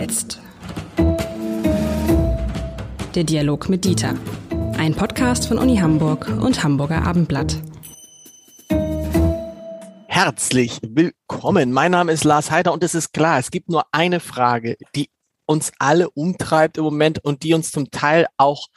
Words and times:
jetzt. 0.00 0.40
Der 3.14 3.24
Dialog 3.24 3.68
mit 3.68 3.84
Dieter. 3.84 4.14
Ein 4.78 4.94
Podcast 4.94 5.46
von 5.46 5.58
Uni 5.58 5.76
Hamburg 5.76 6.26
und 6.40 6.64
Hamburger 6.64 7.02
Abendblatt. 7.02 7.58
Herzlich 10.06 10.80
willkommen. 10.82 11.72
Mein 11.72 11.90
Name 11.90 12.12
ist 12.12 12.24
Lars 12.24 12.50
Heider 12.50 12.72
und 12.72 12.82
es 12.82 12.94
ist 12.94 13.12
klar, 13.12 13.38
es 13.38 13.50
gibt 13.50 13.68
nur 13.68 13.84
eine 13.92 14.20
Frage, 14.20 14.78
die 14.94 15.10
uns 15.44 15.70
alle 15.78 16.08
umtreibt 16.08 16.78
im 16.78 16.84
Moment 16.84 17.22
und 17.22 17.42
die 17.42 17.52
uns 17.52 17.70
zum 17.70 17.90
Teil 17.90 18.26
auch 18.38 18.68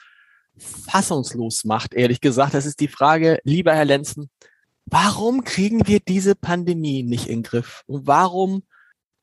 fassungslos 0.57 1.63
macht, 1.63 1.93
ehrlich 1.93 2.19
gesagt. 2.19 2.53
Das 2.53 2.65
ist 2.65 2.81
die 2.81 2.89
Frage, 2.89 3.39
lieber 3.45 3.73
Herr 3.73 3.85
Lenzen, 3.85 4.29
warum 4.87 5.45
kriegen 5.45 5.87
wir 5.87 6.01
diese 6.01 6.35
Pandemie 6.35 7.01
nicht 7.01 7.27
in 7.27 7.37
den 7.37 7.43
Griff? 7.43 7.83
Und 7.87 8.07
warum 8.07 8.63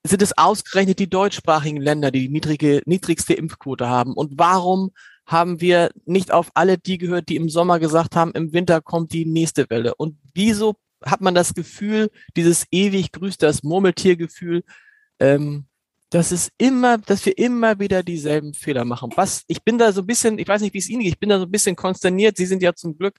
sind 0.04 0.22
es 0.22 0.36
ausgerechnet 0.36 0.98
die 0.98 1.10
deutschsprachigen 1.10 1.80
Länder, 1.80 2.10
die 2.10 2.20
die 2.20 2.28
niedrige, 2.28 2.82
niedrigste 2.86 3.34
Impfquote 3.34 3.88
haben? 3.88 4.14
Und 4.14 4.38
warum 4.38 4.92
haben 5.26 5.60
wir 5.60 5.90
nicht 6.06 6.32
auf 6.32 6.50
alle 6.54 6.78
die 6.78 6.98
gehört, 6.98 7.28
die 7.28 7.36
im 7.36 7.48
Sommer 7.48 7.78
gesagt 7.78 8.16
haben, 8.16 8.32
im 8.32 8.52
Winter 8.52 8.80
kommt 8.80 9.12
die 9.12 9.26
nächste 9.26 9.68
Welle? 9.68 9.94
Und 9.94 10.18
wieso 10.34 10.76
hat 11.04 11.20
man 11.20 11.34
das 11.34 11.54
Gefühl, 11.54 12.10
dieses 12.36 12.66
ewig 12.70 13.12
grüßt 13.12 13.42
das 13.42 13.62
Murmeltiergefühl, 13.62 14.64
ähm, 15.18 15.66
dass 16.10 16.32
es 16.32 16.50
immer, 16.58 16.98
dass 16.98 17.24
wir 17.24 17.38
immer 17.38 17.78
wieder 17.78 18.02
dieselben 18.02 18.52
Fehler 18.52 18.84
machen. 18.84 19.12
Was, 19.14 19.44
ich 19.46 19.62
bin 19.62 19.78
da 19.78 19.92
so 19.92 20.00
ein 20.02 20.06
bisschen, 20.06 20.38
ich 20.38 20.48
weiß 20.48 20.60
nicht, 20.60 20.74
wie 20.74 20.78
es 20.78 20.88
Ihnen 20.88 21.02
geht, 21.02 21.14
ich 21.14 21.20
bin 21.20 21.28
da 21.28 21.38
so 21.38 21.44
ein 21.44 21.50
bisschen 21.50 21.76
konsterniert. 21.76 22.36
Sie 22.36 22.46
sind 22.46 22.62
ja 22.62 22.74
zum 22.74 22.98
Glück 22.98 23.16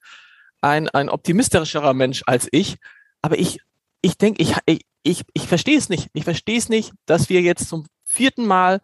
ein, 0.59 0.89
ein 0.89 1.09
optimistischerer 1.09 1.93
Mensch 1.93 2.21
als 2.25 2.49
ich. 2.51 2.77
Aber 3.21 3.39
ich, 3.39 3.59
ich 4.01 4.17
denke, 4.17 4.41
ich, 4.41 4.55
ich, 4.65 4.81
ich, 5.03 5.23
ich 5.33 5.47
verstehe 5.47 5.77
es 5.77 5.89
nicht. 5.89 6.09
Ich 6.13 6.23
verstehe 6.23 6.57
es 6.57 6.69
nicht, 6.69 6.93
dass 7.05 7.29
wir 7.29 7.41
jetzt 7.41 7.67
zum 7.69 7.85
vierten 8.03 8.45
Mal 8.45 8.81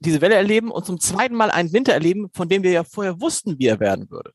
diese 0.00 0.20
Welle 0.20 0.34
erleben 0.34 0.70
und 0.70 0.84
zum 0.84 1.00
zweiten 1.00 1.34
Mal 1.34 1.50
einen 1.50 1.72
Winter 1.72 1.92
erleben, 1.92 2.28
von 2.32 2.48
dem 2.48 2.62
wir 2.62 2.70
ja 2.70 2.84
vorher 2.84 3.20
wussten, 3.20 3.58
wie 3.58 3.66
er 3.66 3.80
werden 3.80 4.10
würde. 4.10 4.32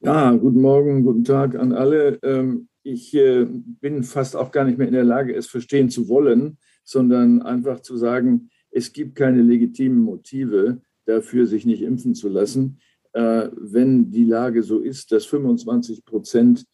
Ja, 0.00 0.30
guten 0.32 0.60
Morgen, 0.60 1.02
guten 1.02 1.24
Tag 1.24 1.56
an 1.56 1.72
alle. 1.72 2.18
Ähm, 2.22 2.68
ich 2.82 3.14
äh, 3.14 3.46
bin 3.46 4.04
fast 4.04 4.36
auch 4.36 4.52
gar 4.52 4.64
nicht 4.64 4.78
mehr 4.78 4.86
in 4.86 4.94
der 4.94 5.04
Lage, 5.04 5.34
es 5.34 5.46
verstehen 5.46 5.90
zu 5.90 6.08
wollen, 6.08 6.58
sondern 6.84 7.42
einfach 7.42 7.80
zu 7.80 7.96
sagen, 7.96 8.50
es 8.70 8.92
gibt 8.92 9.16
keine 9.16 9.42
legitimen 9.42 9.98
Motive 9.98 10.80
dafür, 11.04 11.46
sich 11.46 11.66
nicht 11.66 11.82
impfen 11.82 12.14
zu 12.14 12.28
lassen. 12.28 12.78
Äh, 13.12 13.48
wenn 13.56 14.10
die 14.10 14.24
Lage 14.24 14.62
so 14.62 14.78
ist, 14.78 15.10
dass 15.10 15.24
25 15.26 16.04
Prozent 16.04 16.64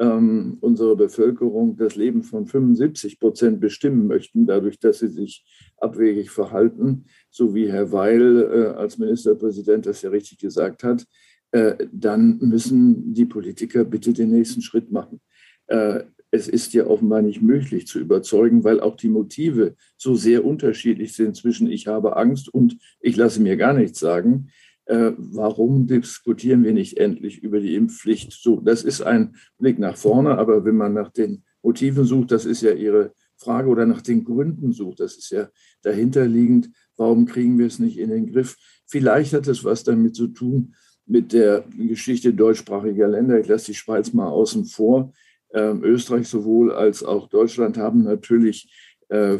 ähm, 0.00 0.56
unserer 0.60 0.96
Bevölkerung 0.96 1.76
das 1.76 1.94
Leben 1.94 2.22
von 2.22 2.46
75 2.46 3.20
Prozent 3.20 3.60
bestimmen 3.60 4.06
möchten, 4.06 4.46
dadurch, 4.46 4.78
dass 4.80 5.00
sie 5.00 5.08
sich 5.08 5.44
abwegig 5.76 6.30
verhalten, 6.30 7.04
so 7.30 7.54
wie 7.54 7.70
Herr 7.70 7.92
Weil 7.92 8.42
äh, 8.42 8.66
als 8.76 8.98
Ministerpräsident 8.98 9.86
das 9.86 10.00
ja 10.02 10.10
richtig 10.10 10.38
gesagt 10.38 10.82
hat, 10.82 11.06
äh, 11.52 11.86
dann 11.92 12.38
müssen 12.38 13.12
die 13.12 13.26
Politiker 13.26 13.84
bitte 13.84 14.14
den 14.14 14.30
nächsten 14.30 14.62
Schritt 14.62 14.90
machen. 14.90 15.20
Äh, 15.66 16.04
es 16.30 16.48
ist 16.48 16.72
ja 16.72 16.86
offenbar 16.86 17.22
nicht 17.22 17.42
möglich 17.42 17.86
zu 17.86 17.98
überzeugen, 17.98 18.64
weil 18.64 18.80
auch 18.80 18.96
die 18.96 19.08
Motive 19.08 19.74
so 19.96 20.14
sehr 20.14 20.44
unterschiedlich 20.44 21.12
sind 21.12 21.36
zwischen 21.36 21.70
ich 21.70 21.88
habe 21.88 22.16
Angst 22.16 22.48
und 22.48 22.78
ich 23.00 23.16
lasse 23.16 23.42
mir 23.42 23.56
gar 23.56 23.74
nichts 23.74 23.98
sagen. 23.98 24.48
Äh, 24.90 25.12
warum 25.18 25.86
diskutieren 25.86 26.64
wir 26.64 26.72
nicht 26.72 26.98
endlich 26.98 27.44
über 27.44 27.60
die 27.60 27.76
Impfpflicht? 27.76 28.32
So, 28.32 28.60
das 28.60 28.82
ist 28.82 29.02
ein 29.02 29.36
Blick 29.56 29.78
nach 29.78 29.96
vorne, 29.96 30.36
aber 30.36 30.64
wenn 30.64 30.76
man 30.76 30.94
nach 30.94 31.12
den 31.12 31.44
Motiven 31.62 32.04
sucht, 32.04 32.32
das 32.32 32.44
ist 32.44 32.62
ja 32.62 32.72
Ihre 32.72 33.12
Frage, 33.36 33.68
oder 33.68 33.86
nach 33.86 34.02
den 34.02 34.24
Gründen 34.24 34.72
sucht, 34.72 34.98
das 34.98 35.16
ist 35.16 35.30
ja 35.30 35.48
dahinterliegend, 35.82 36.70
warum 36.96 37.24
kriegen 37.24 37.56
wir 37.56 37.68
es 37.68 37.78
nicht 37.78 37.98
in 37.98 38.10
den 38.10 38.32
Griff? 38.32 38.56
Vielleicht 38.84 39.32
hat 39.32 39.46
es 39.46 39.62
was 39.62 39.84
damit 39.84 40.16
zu 40.16 40.26
tun 40.26 40.74
mit 41.06 41.32
der 41.32 41.64
Geschichte 41.78 42.34
deutschsprachiger 42.34 43.06
Länder. 43.06 43.38
Ich 43.38 43.46
lasse 43.46 43.66
die 43.66 43.74
Schweiz 43.74 44.12
mal 44.12 44.26
außen 44.26 44.64
vor. 44.64 45.12
Ähm, 45.54 45.84
Österreich 45.84 46.26
sowohl 46.26 46.72
als 46.72 47.04
auch 47.04 47.28
Deutschland 47.28 47.78
haben 47.78 48.02
natürlich 48.02 48.96
äh, 49.08 49.38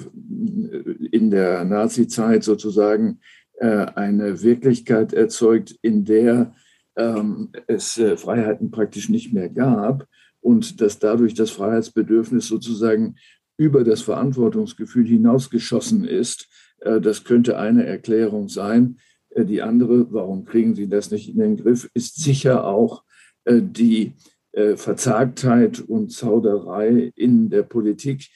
in 1.10 1.32
der 1.32 1.64
Nazi-Zeit 1.64 2.44
sozusagen 2.44 3.19
eine 3.60 4.43
Wirklichkeit 4.43 5.12
erzeugt, 5.12 5.76
in 5.82 6.04
der 6.04 6.54
ähm, 6.97 7.50
es 7.66 7.98
äh, 7.98 8.16
Freiheiten 8.16 8.71
praktisch 8.71 9.09
nicht 9.09 9.32
mehr 9.32 9.48
gab 9.48 10.06
und 10.41 10.81
dass 10.81 10.98
dadurch 10.98 11.34
das 11.34 11.50
Freiheitsbedürfnis 11.50 12.48
sozusagen 12.48 13.16
über 13.56 13.84
das 13.84 14.03
Verantwortungsgefühl 14.03 15.06
hinausgeschossen 15.06 16.04
ist. 16.04 16.48
Äh, 16.81 17.00
das 17.00 17.25
könnte 17.25 17.59
eine 17.59 17.87
Erklärung 17.87 18.48
sein. 18.48 18.98
Die 19.37 19.62
andere, 19.62 20.12
warum 20.12 20.44
kriegen 20.44 20.75
Sie 20.75 20.88
das 20.88 21.12
nicht 21.12 21.28
in 21.28 21.38
den 21.38 21.56
Griff, 21.56 21.88
ist 21.94 22.21
sicher 22.21 22.66
auch 22.66 23.04
die 23.48 24.15
Verzagtheit 24.53 25.78
und 25.78 26.10
Zauderei 26.10 27.12
in 27.15 27.48
der 27.48 27.62
Politik, 27.62 28.28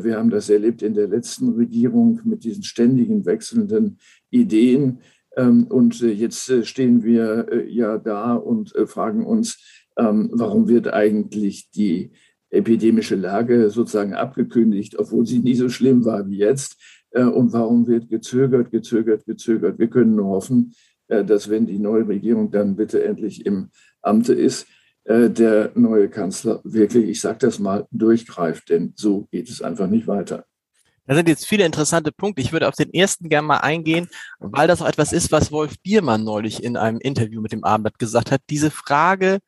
wir 0.00 0.16
haben 0.16 0.30
das 0.30 0.48
erlebt 0.48 0.82
in 0.82 0.94
der 0.94 1.08
letzten 1.08 1.50
Regierung 1.50 2.20
mit 2.24 2.44
diesen 2.44 2.62
ständigen 2.62 3.26
wechselnden 3.26 3.98
Ideen. 4.30 5.00
Ähm, 5.36 5.66
und 5.68 6.02
äh, 6.02 6.10
jetzt 6.10 6.48
äh, 6.50 6.64
stehen 6.64 7.02
wir 7.02 7.46
äh, 7.50 7.70
ja 7.70 7.98
da 7.98 8.34
und 8.34 8.74
fragen 8.86 9.24
uns, 9.24 9.58
ähm, 9.98 10.30
warum 10.32 10.68
wird 10.68 10.92
eigentlich 10.92 11.70
die 11.70 12.12
epidemische 12.50 13.16
Lage 13.16 13.70
sozusagen 13.70 14.14
abgekündigt, 14.14 14.98
obwohl 14.98 15.26
sie 15.26 15.38
nie 15.38 15.54
so 15.54 15.68
schlimm 15.68 16.04
war 16.04 16.28
wie 16.28 16.36
jetzt. 16.36 16.76
Und 17.14 17.52
warum 17.52 17.86
wird 17.86 18.08
gezögert, 18.08 18.70
gezögert, 18.70 19.26
gezögert? 19.26 19.78
Wir 19.78 19.88
können 19.88 20.16
nur 20.16 20.28
hoffen, 20.28 20.74
dass 21.08 21.50
wenn 21.50 21.66
die 21.66 21.78
neue 21.78 22.08
Regierung 22.08 22.50
dann 22.50 22.76
bitte 22.76 23.04
endlich 23.04 23.44
im 23.44 23.68
Amte 24.02 24.32
ist, 24.34 24.66
äh, 25.04 25.30
der 25.30 25.72
neue 25.74 26.08
Kanzler 26.08 26.60
wirklich, 26.64 27.08
ich 27.08 27.20
sage 27.20 27.38
das 27.38 27.58
mal, 27.58 27.86
durchgreift, 27.90 28.70
denn 28.70 28.92
so 28.96 29.26
geht 29.30 29.48
es 29.48 29.62
einfach 29.62 29.88
nicht 29.88 30.06
weiter. 30.06 30.44
Da 31.06 31.16
sind 31.16 31.28
jetzt 31.28 31.46
viele 31.46 31.64
interessante 31.64 32.12
Punkte. 32.12 32.42
Ich 32.42 32.52
würde 32.52 32.68
auf 32.68 32.76
den 32.76 32.94
ersten 32.94 33.28
gerne 33.28 33.46
mal 33.46 33.58
eingehen, 33.58 34.08
weil 34.38 34.68
das 34.68 34.80
auch 34.80 34.86
etwas 34.86 35.12
ist, 35.12 35.32
was 35.32 35.50
Wolf 35.50 35.74
Biermann 35.82 36.22
neulich 36.22 36.62
in 36.62 36.76
einem 36.76 37.00
Interview 37.00 37.40
mit 37.40 37.52
dem 37.52 37.64
Abendblatt 37.64 37.98
gesagt 37.98 38.30
hat. 38.30 38.40
Diese 38.48 38.70
Frage, 38.70 39.40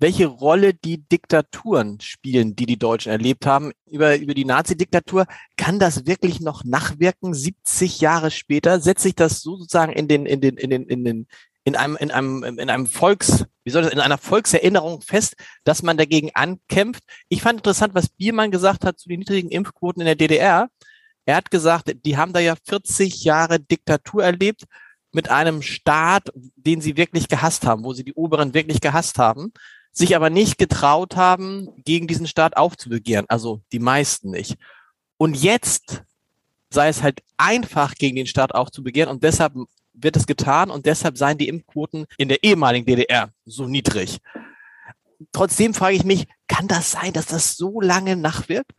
welche 0.00 0.26
Rolle 0.26 0.72
die 0.72 1.06
Diktaturen 1.06 2.00
spielen, 2.00 2.56
die 2.56 2.64
die 2.64 2.78
Deutschen 2.78 3.12
erlebt 3.12 3.44
haben. 3.44 3.72
Über, 3.86 4.16
über 4.16 4.32
die 4.32 4.46
Nazi-Diktatur, 4.46 5.26
kann 5.58 5.78
das 5.78 6.06
wirklich 6.06 6.40
noch 6.40 6.64
nachwirken, 6.64 7.34
70 7.34 8.00
Jahre 8.00 8.30
später? 8.30 8.80
Setzt 8.80 9.02
sich 9.02 9.14
das 9.14 9.42
sozusagen 9.42 9.92
in 9.92 10.08
den, 10.08 10.24
in 10.24 10.40
den, 10.40 10.56
in 10.56 10.70
den, 10.70 10.84
in 10.84 11.04
den, 11.04 11.26
in 11.70 11.76
einem, 11.76 11.96
in 11.96 12.10
einem, 12.10 12.42
in 12.58 12.70
einem 12.70 12.86
Volks, 12.86 13.44
wie 13.64 13.70
soll 13.70 13.82
das, 13.82 13.92
in 13.92 14.00
einer 14.00 14.18
Volkserinnerung 14.18 15.02
fest, 15.02 15.36
dass 15.64 15.82
man 15.82 15.96
dagegen 15.96 16.30
ankämpft. 16.34 17.04
Ich 17.28 17.42
fand 17.42 17.60
interessant, 17.60 17.94
was 17.94 18.08
Biermann 18.08 18.50
gesagt 18.50 18.84
hat 18.84 18.98
zu 18.98 19.08
den 19.08 19.20
niedrigen 19.20 19.50
Impfquoten 19.50 20.02
in 20.02 20.06
der 20.06 20.16
DDR. 20.16 20.68
Er 21.26 21.36
hat 21.36 21.50
gesagt, 21.50 21.92
die 22.04 22.16
haben 22.16 22.32
da 22.32 22.40
ja 22.40 22.56
40 22.66 23.22
Jahre 23.22 23.60
Diktatur 23.60 24.24
erlebt 24.24 24.64
mit 25.12 25.30
einem 25.30 25.62
Staat, 25.62 26.30
den 26.34 26.80
sie 26.80 26.96
wirklich 26.96 27.28
gehasst 27.28 27.66
haben, 27.66 27.84
wo 27.84 27.92
sie 27.92 28.04
die 28.04 28.14
Oberen 28.14 28.54
wirklich 28.54 28.80
gehasst 28.80 29.18
haben, 29.18 29.52
sich 29.92 30.16
aber 30.16 30.30
nicht 30.30 30.58
getraut 30.58 31.16
haben, 31.16 31.68
gegen 31.84 32.06
diesen 32.06 32.26
Staat 32.26 32.56
aufzubegehren. 32.56 33.26
Also 33.28 33.62
die 33.72 33.78
meisten 33.78 34.30
nicht. 34.30 34.56
Und 35.18 35.36
jetzt 35.36 36.02
sei 36.70 36.88
es 36.88 37.02
halt 37.02 37.22
einfach, 37.36 37.94
gegen 37.94 38.16
den 38.16 38.26
Staat 38.26 38.54
aufzubegehren 38.54 39.10
und 39.10 39.22
deshalb 39.22 39.54
wird 39.92 40.16
es 40.16 40.26
getan 40.26 40.70
und 40.70 40.86
deshalb 40.86 41.18
seien 41.18 41.38
die 41.38 41.48
Impfquoten 41.48 42.06
in 42.18 42.28
der 42.28 42.42
ehemaligen 42.42 42.86
DDR 42.86 43.32
so 43.44 43.66
niedrig. 43.66 44.18
Trotzdem 45.32 45.74
frage 45.74 45.96
ich 45.96 46.04
mich, 46.04 46.26
kann 46.48 46.66
das 46.66 46.92
sein, 46.92 47.12
dass 47.12 47.26
das 47.26 47.56
so 47.56 47.80
lange 47.80 48.16
nachwirkt? 48.16 48.72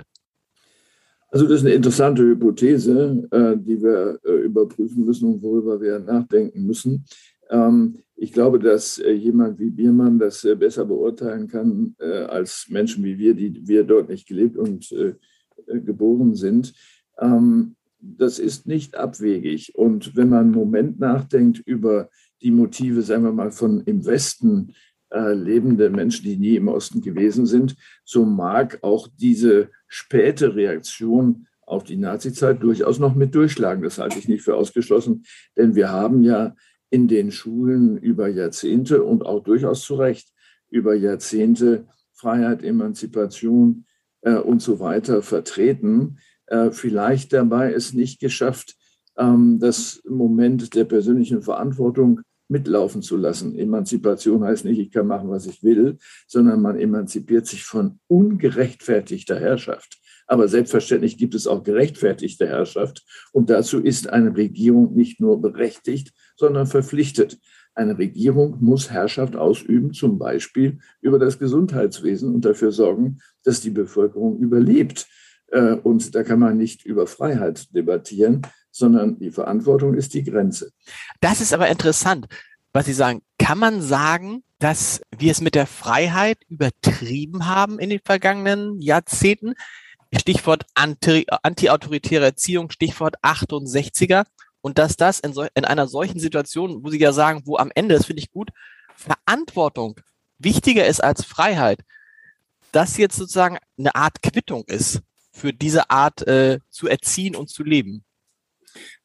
Also 1.32 1.46
das 1.46 1.62
ist 1.62 1.66
eine 1.66 1.76
interessante 1.76 2.24
Hypothese, 2.24 3.28
äh, 3.32 3.56
die 3.58 3.82
wir 3.82 4.20
äh, 4.26 4.44
überprüfen 4.44 5.06
müssen 5.06 5.34
und 5.34 5.42
worüber 5.42 5.80
wir 5.80 6.00
nachdenken 6.00 6.66
müssen. 6.66 7.06
Ähm, 7.50 8.00
ich 8.18 8.34
glaube, 8.34 8.60
dass 8.60 8.98
äh, 8.98 9.12
jemand 9.12 9.58
wie 9.58 9.70
Biermann 9.70 10.20
das 10.20 10.46
besser 10.60 10.86
beurteilen 10.86 11.48
kann 11.48 11.96
als 12.28 12.68
Menschen 12.70 13.04
wie 13.04 13.18
wir, 13.18 13.34
die 13.34 13.66
wir 13.66 13.84
dort 13.84 14.10
nicht 14.10 14.28
gelebt 14.28 14.58
und 14.58 14.94
geboren 15.68 16.36
sind. 16.36 16.74
Ähm, 17.20 17.76
das 18.02 18.40
ist 18.40 18.68
nicht 18.68 18.96
abwegig. 18.96 19.76
Und 19.76 20.16
wenn 20.16 20.30
man 20.30 20.40
einen 20.40 20.52
Moment 20.52 21.00
nachdenkt 21.00 21.60
über 21.60 22.10
die 22.42 22.52
Motive, 22.52 23.02
sagen 23.02 23.24
wir 23.24 23.32
mal, 23.32 23.52
von 23.52 23.82
im 23.82 24.06
Westen 24.06 24.74
äh, 25.12 25.34
lebende 25.34 25.90
Menschen, 25.90 26.24
die 26.24 26.38
nie 26.38 26.56
im 26.56 26.68
Osten 26.68 27.02
gewesen 27.02 27.46
sind, 27.46 27.76
so 28.04 28.26
mag 28.26 28.80
auch 28.82 29.08
diese 29.20 29.70
späte 29.88 30.56
Reaktion 30.56 31.48
auf 31.66 31.84
die 31.84 31.98
Nazizeit 31.98 32.62
durchaus 32.64 33.00
noch 33.00 33.16
mit 33.16 33.36
durchschlagen. 33.36 33.84
Das 33.84 33.98
halte 33.98 34.20
ich 34.20 34.28
nicht 34.28 34.44
für 34.44 34.56
ausgeschlossen, 34.56 35.24
denn 35.56 35.76
wir 35.76 35.90
haben 35.90 36.24
ja 36.24 36.56
in 36.90 37.08
den 37.08 37.32
Schulen 37.32 37.98
über 37.98 38.28
Jahrzehnte 38.28 39.04
und 39.04 39.26
auch 39.26 39.42
durchaus 39.44 39.84
zu 39.84 39.96
Recht 39.96 40.34
über 40.70 40.96
Jahrzehnte 40.96 41.88
Freiheit, 42.14 42.64
Emanzipation 42.64 43.86
äh, 44.22 44.36
und 44.36 44.62
so 44.62 44.80
weiter 44.80 45.22
vertreten. 45.22 46.18
Äh, 46.52 46.72
vielleicht 46.72 47.32
dabei 47.32 47.72
es 47.72 47.94
nicht 47.94 48.20
geschafft, 48.20 48.76
ähm, 49.18 49.60
das 49.62 50.02
Moment 50.06 50.76
der 50.76 50.84
persönlichen 50.84 51.42
Verantwortung 51.42 52.20
mitlaufen 52.50 53.02
zu 53.02 53.16
lassen. 53.16 53.58
Emanzipation 53.58 54.44
heißt 54.44 54.66
nicht, 54.66 54.78
ich 54.78 54.92
kann 54.92 55.08
machen, 55.08 55.30
was 55.30 55.46
ich 55.46 55.64
will, 55.64 55.98
sondern 56.28 56.62
man 56.62 56.78
emanzipiert 56.78 57.48
sich 57.48 57.64
von 57.64 58.00
ungerechtfertigter 58.08 59.40
Herrschaft. 59.40 59.98
Aber 60.28 60.50
selbstverständlich 60.50 61.18
gibt 61.18 61.36
es 61.36 61.48
auch 61.48 61.64
gerechtfertigte 61.64 62.46
Herrschaft. 62.48 63.06
Und 63.32 63.50
dazu 63.50 63.80
ist 63.80 64.10
eine 64.10 64.36
Regierung 64.36 64.94
nicht 64.94 65.22
nur 65.22 65.40
berechtigt, 65.40 66.12
sondern 66.36 66.68
verpflichtet. 66.68 67.40
Eine 67.76 67.98
Regierung 67.98 68.58
muss 68.60 68.92
Herrschaft 68.92 69.38
ausüben, 69.38 69.94
zum 69.94 70.20
Beispiel 70.20 70.80
über 71.00 71.18
das 71.18 71.40
Gesundheitswesen 71.40 72.36
und 72.36 72.44
dafür 72.44 72.74
sorgen, 72.74 73.20
dass 73.46 73.62
die 73.62 73.70
Bevölkerung 73.70 74.38
überlebt. 74.40 75.08
Äh, 75.52 75.74
und 75.74 76.16
da 76.16 76.24
kann 76.24 76.40
man 76.40 76.58
nicht 76.58 76.86
über 76.86 77.08
Freiheit 77.08 77.74
debattieren, 77.76 78.42
sondern 78.72 79.20
die 79.20 79.32
Verantwortung 79.32 79.94
ist 79.94 80.14
die 80.14 80.24
Grenze. 80.24 80.72
Das 81.20 81.42
ist 81.42 81.54
aber 81.54 81.68
interessant, 81.68 82.28
was 82.74 82.86
Sie 82.86 82.94
sagen. 82.94 83.22
Kann 83.38 83.58
man 83.58 83.82
sagen, 83.82 84.44
dass 84.60 85.02
wir 85.18 85.32
es 85.32 85.42
mit 85.42 85.56
der 85.56 85.68
Freiheit 85.68 86.38
übertrieben 86.48 87.48
haben 87.48 87.80
in 87.80 87.90
den 87.90 88.00
vergangenen 88.04 88.82
Jahrzehnten? 88.82 89.54
Stichwort 90.14 90.66
anti-autoritäre 90.76 92.26
Erziehung, 92.26 92.70
Stichwort 92.70 93.16
68er. 93.24 94.26
Und 94.62 94.78
dass 94.78 94.96
das 94.96 95.20
in, 95.20 95.34
so, 95.34 95.46
in 95.56 95.66
einer 95.66 95.88
solchen 95.88 96.20
Situation, 96.20 96.84
wo 96.84 96.90
Sie 96.90 97.00
ja 97.00 97.14
sagen, 97.14 97.42
wo 97.46 97.58
am 97.58 97.72
Ende, 97.74 97.96
das 97.96 98.06
finde 98.06 98.22
ich 98.22 98.32
gut, 98.32 98.52
Verantwortung 98.96 100.00
wichtiger 100.38 100.86
ist 100.86 101.04
als 101.04 101.26
Freiheit, 101.26 101.80
das 102.72 102.98
jetzt 102.98 103.16
sozusagen 103.16 103.58
eine 103.78 103.96
Art 103.96 104.22
Quittung 104.22 104.64
ist 104.68 105.02
für 105.42 105.52
diese 105.52 105.90
Art 105.90 106.26
äh, 106.28 106.60
zu 106.70 106.88
erziehen 106.88 107.36
und 107.36 107.50
zu 107.50 107.64
leben. 107.64 108.04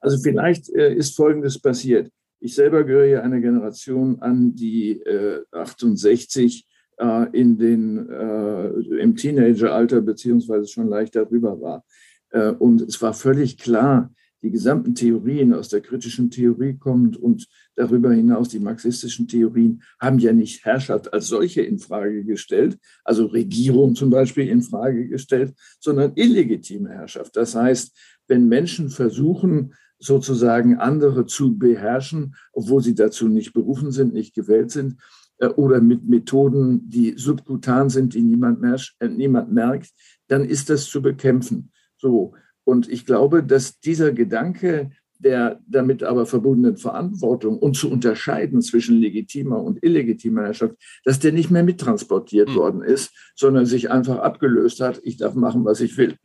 Also 0.00 0.18
vielleicht 0.22 0.68
äh, 0.68 0.94
ist 0.94 1.16
Folgendes 1.16 1.58
passiert. 1.58 2.12
Ich 2.40 2.54
selber 2.54 2.84
gehöre 2.84 3.06
ja 3.06 3.22
einer 3.22 3.40
Generation 3.40 4.20
an, 4.20 4.54
die 4.54 5.00
äh, 5.00 5.42
68 5.50 6.66
äh, 6.98 7.26
in 7.32 7.58
den, 7.58 8.08
äh, 8.10 8.68
im 9.00 9.16
Teenageralter 9.16 10.02
beziehungsweise 10.02 10.68
schon 10.68 10.88
leicht 10.88 11.16
darüber 11.16 11.58
war. 11.60 11.84
Äh, 12.30 12.50
und 12.50 12.82
es 12.82 13.00
war 13.00 13.14
völlig 13.14 13.56
klar, 13.56 14.12
die 14.46 14.52
gesamten 14.52 14.94
Theorien 14.94 15.52
aus 15.52 15.68
der 15.70 15.80
kritischen 15.80 16.30
Theorie 16.30 16.74
kommend 16.74 17.16
und 17.16 17.48
darüber 17.74 18.12
hinaus 18.12 18.48
die 18.48 18.60
marxistischen 18.60 19.26
Theorien 19.26 19.82
haben 20.00 20.20
ja 20.20 20.32
nicht 20.32 20.64
Herrschaft 20.64 21.12
als 21.12 21.26
solche 21.26 21.62
in 21.62 21.80
Frage 21.80 22.24
gestellt, 22.24 22.78
also 23.02 23.26
Regierung 23.26 23.96
zum 23.96 24.10
Beispiel 24.10 24.48
in 24.48 24.62
Frage 24.62 25.08
gestellt, 25.08 25.52
sondern 25.80 26.12
illegitime 26.14 26.90
Herrschaft. 26.90 27.34
Das 27.34 27.56
heißt, 27.56 27.92
wenn 28.28 28.46
Menschen 28.46 28.88
versuchen, 28.88 29.74
sozusagen 29.98 30.76
andere 30.76 31.26
zu 31.26 31.58
beherrschen, 31.58 32.36
obwohl 32.52 32.84
sie 32.84 32.94
dazu 32.94 33.26
nicht 33.26 33.52
berufen 33.52 33.90
sind, 33.90 34.12
nicht 34.12 34.32
gewählt 34.32 34.70
sind, 34.70 35.00
äh, 35.38 35.48
oder 35.48 35.80
mit 35.80 36.08
Methoden, 36.08 36.88
die 36.88 37.14
subkutan 37.16 37.90
sind, 37.90 38.14
die 38.14 38.22
niemand, 38.22 38.62
äh, 39.00 39.08
niemand 39.08 39.52
merkt, 39.52 39.90
dann 40.28 40.44
ist 40.44 40.70
das 40.70 40.84
zu 40.84 41.02
bekämpfen. 41.02 41.72
So. 41.98 42.34
Und 42.66 42.88
ich 42.88 43.06
glaube, 43.06 43.44
dass 43.44 43.78
dieser 43.78 44.12
Gedanke 44.12 44.90
der 45.18 45.60
damit 45.66 46.02
aber 46.02 46.26
verbundenen 46.26 46.76
Verantwortung 46.76 47.58
und 47.58 47.74
zu 47.74 47.90
unterscheiden 47.90 48.60
zwischen 48.60 48.98
legitimer 48.98 49.62
und 49.62 49.82
illegitimer 49.82 50.42
Herrschaft, 50.42 50.74
dass 51.04 51.18
der 51.18 51.32
nicht 51.32 51.50
mehr 51.50 51.62
mittransportiert 51.62 52.50
mhm. 52.50 52.54
worden 52.54 52.82
ist, 52.82 53.12
sondern 53.34 53.64
sich 53.64 53.90
einfach 53.90 54.18
abgelöst 54.18 54.80
hat, 54.80 55.00
ich 55.04 55.16
darf 55.16 55.34
machen, 55.34 55.64
was 55.64 55.80
ich 55.80 55.96
will. 55.96 56.18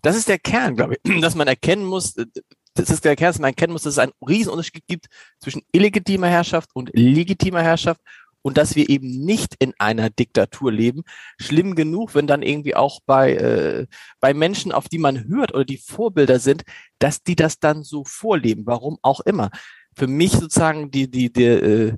Das 0.00 0.16
ist 0.16 0.28
der 0.28 0.38
Kern, 0.38 0.74
glaube 0.76 0.94
ich, 0.94 1.20
dass 1.20 1.34
man 1.34 1.48
erkennen 1.48 1.84
muss, 1.84 2.16
äh, 2.16 2.26
das 2.74 2.88
ist 2.88 3.04
der 3.04 3.16
Kern, 3.16 3.28
dass 3.28 3.38
man 3.38 3.50
erkennen 3.50 3.74
muss, 3.74 3.82
dass 3.82 3.94
es 3.94 3.98
einen 3.98 4.12
Riesenunterschied 4.26 4.86
gibt 4.86 5.06
zwischen 5.40 5.60
illegitimer 5.72 6.28
Herrschaft 6.28 6.70
und 6.72 6.90
legitimer 6.94 7.62
Herrschaft 7.62 8.00
und 8.42 8.58
dass 8.58 8.76
wir 8.76 8.88
eben 8.88 9.24
nicht 9.24 9.54
in 9.58 9.72
einer 9.78 10.10
Diktatur 10.10 10.72
leben. 10.72 11.02
Schlimm 11.40 11.74
genug, 11.74 12.14
wenn 12.14 12.26
dann 12.26 12.42
irgendwie 12.42 12.74
auch 12.74 13.00
bei, 13.06 13.34
äh, 13.34 13.86
bei 14.20 14.34
Menschen, 14.34 14.72
auf 14.72 14.88
die 14.88 14.98
man 14.98 15.26
hört 15.28 15.54
oder 15.54 15.64
die 15.64 15.78
Vorbilder 15.78 16.38
sind, 16.38 16.64
dass 16.98 17.22
die 17.22 17.36
das 17.36 17.58
dann 17.58 17.82
so 17.82 18.04
vorleben, 18.04 18.66
warum 18.66 18.98
auch 19.02 19.20
immer. 19.20 19.50
Für 19.96 20.06
mich 20.06 20.32
sozusagen 20.32 20.90
die, 20.90 21.10
die, 21.10 21.32
die, 21.32 21.44
äh, 21.44 21.96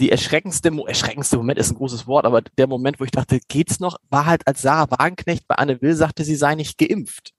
die 0.00 0.10
erschreckendste, 0.10 0.70
erschreckendste 0.86 1.36
Moment 1.36 1.58
ist 1.58 1.70
ein 1.70 1.76
großes 1.76 2.06
Wort, 2.06 2.24
aber 2.24 2.42
der 2.42 2.66
Moment, 2.66 2.98
wo 2.98 3.04
ich 3.04 3.10
dachte, 3.10 3.40
geht's 3.48 3.78
noch, 3.78 3.98
war 4.10 4.26
halt, 4.26 4.46
als 4.46 4.62
Sarah 4.62 4.90
Wagenknecht 4.90 5.46
bei 5.46 5.56
Anne 5.56 5.80
Will 5.80 5.94
sagte, 5.94 6.24
sie 6.24 6.36
sei 6.36 6.54
nicht 6.54 6.78
geimpft. 6.78 7.32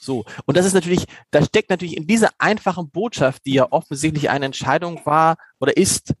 So. 0.00 0.24
Und 0.46 0.56
das 0.56 0.66
ist 0.66 0.72
natürlich, 0.72 1.04
da 1.30 1.44
steckt 1.44 1.70
natürlich 1.70 1.96
in 1.96 2.08
dieser 2.08 2.30
einfachen 2.38 2.90
Botschaft, 2.90 3.46
die 3.46 3.54
ja 3.54 3.70
offensichtlich 3.70 4.30
eine 4.30 4.46
Entscheidung 4.46 5.00
war 5.06 5.36
oder 5.60 5.76
ist, 5.76 6.14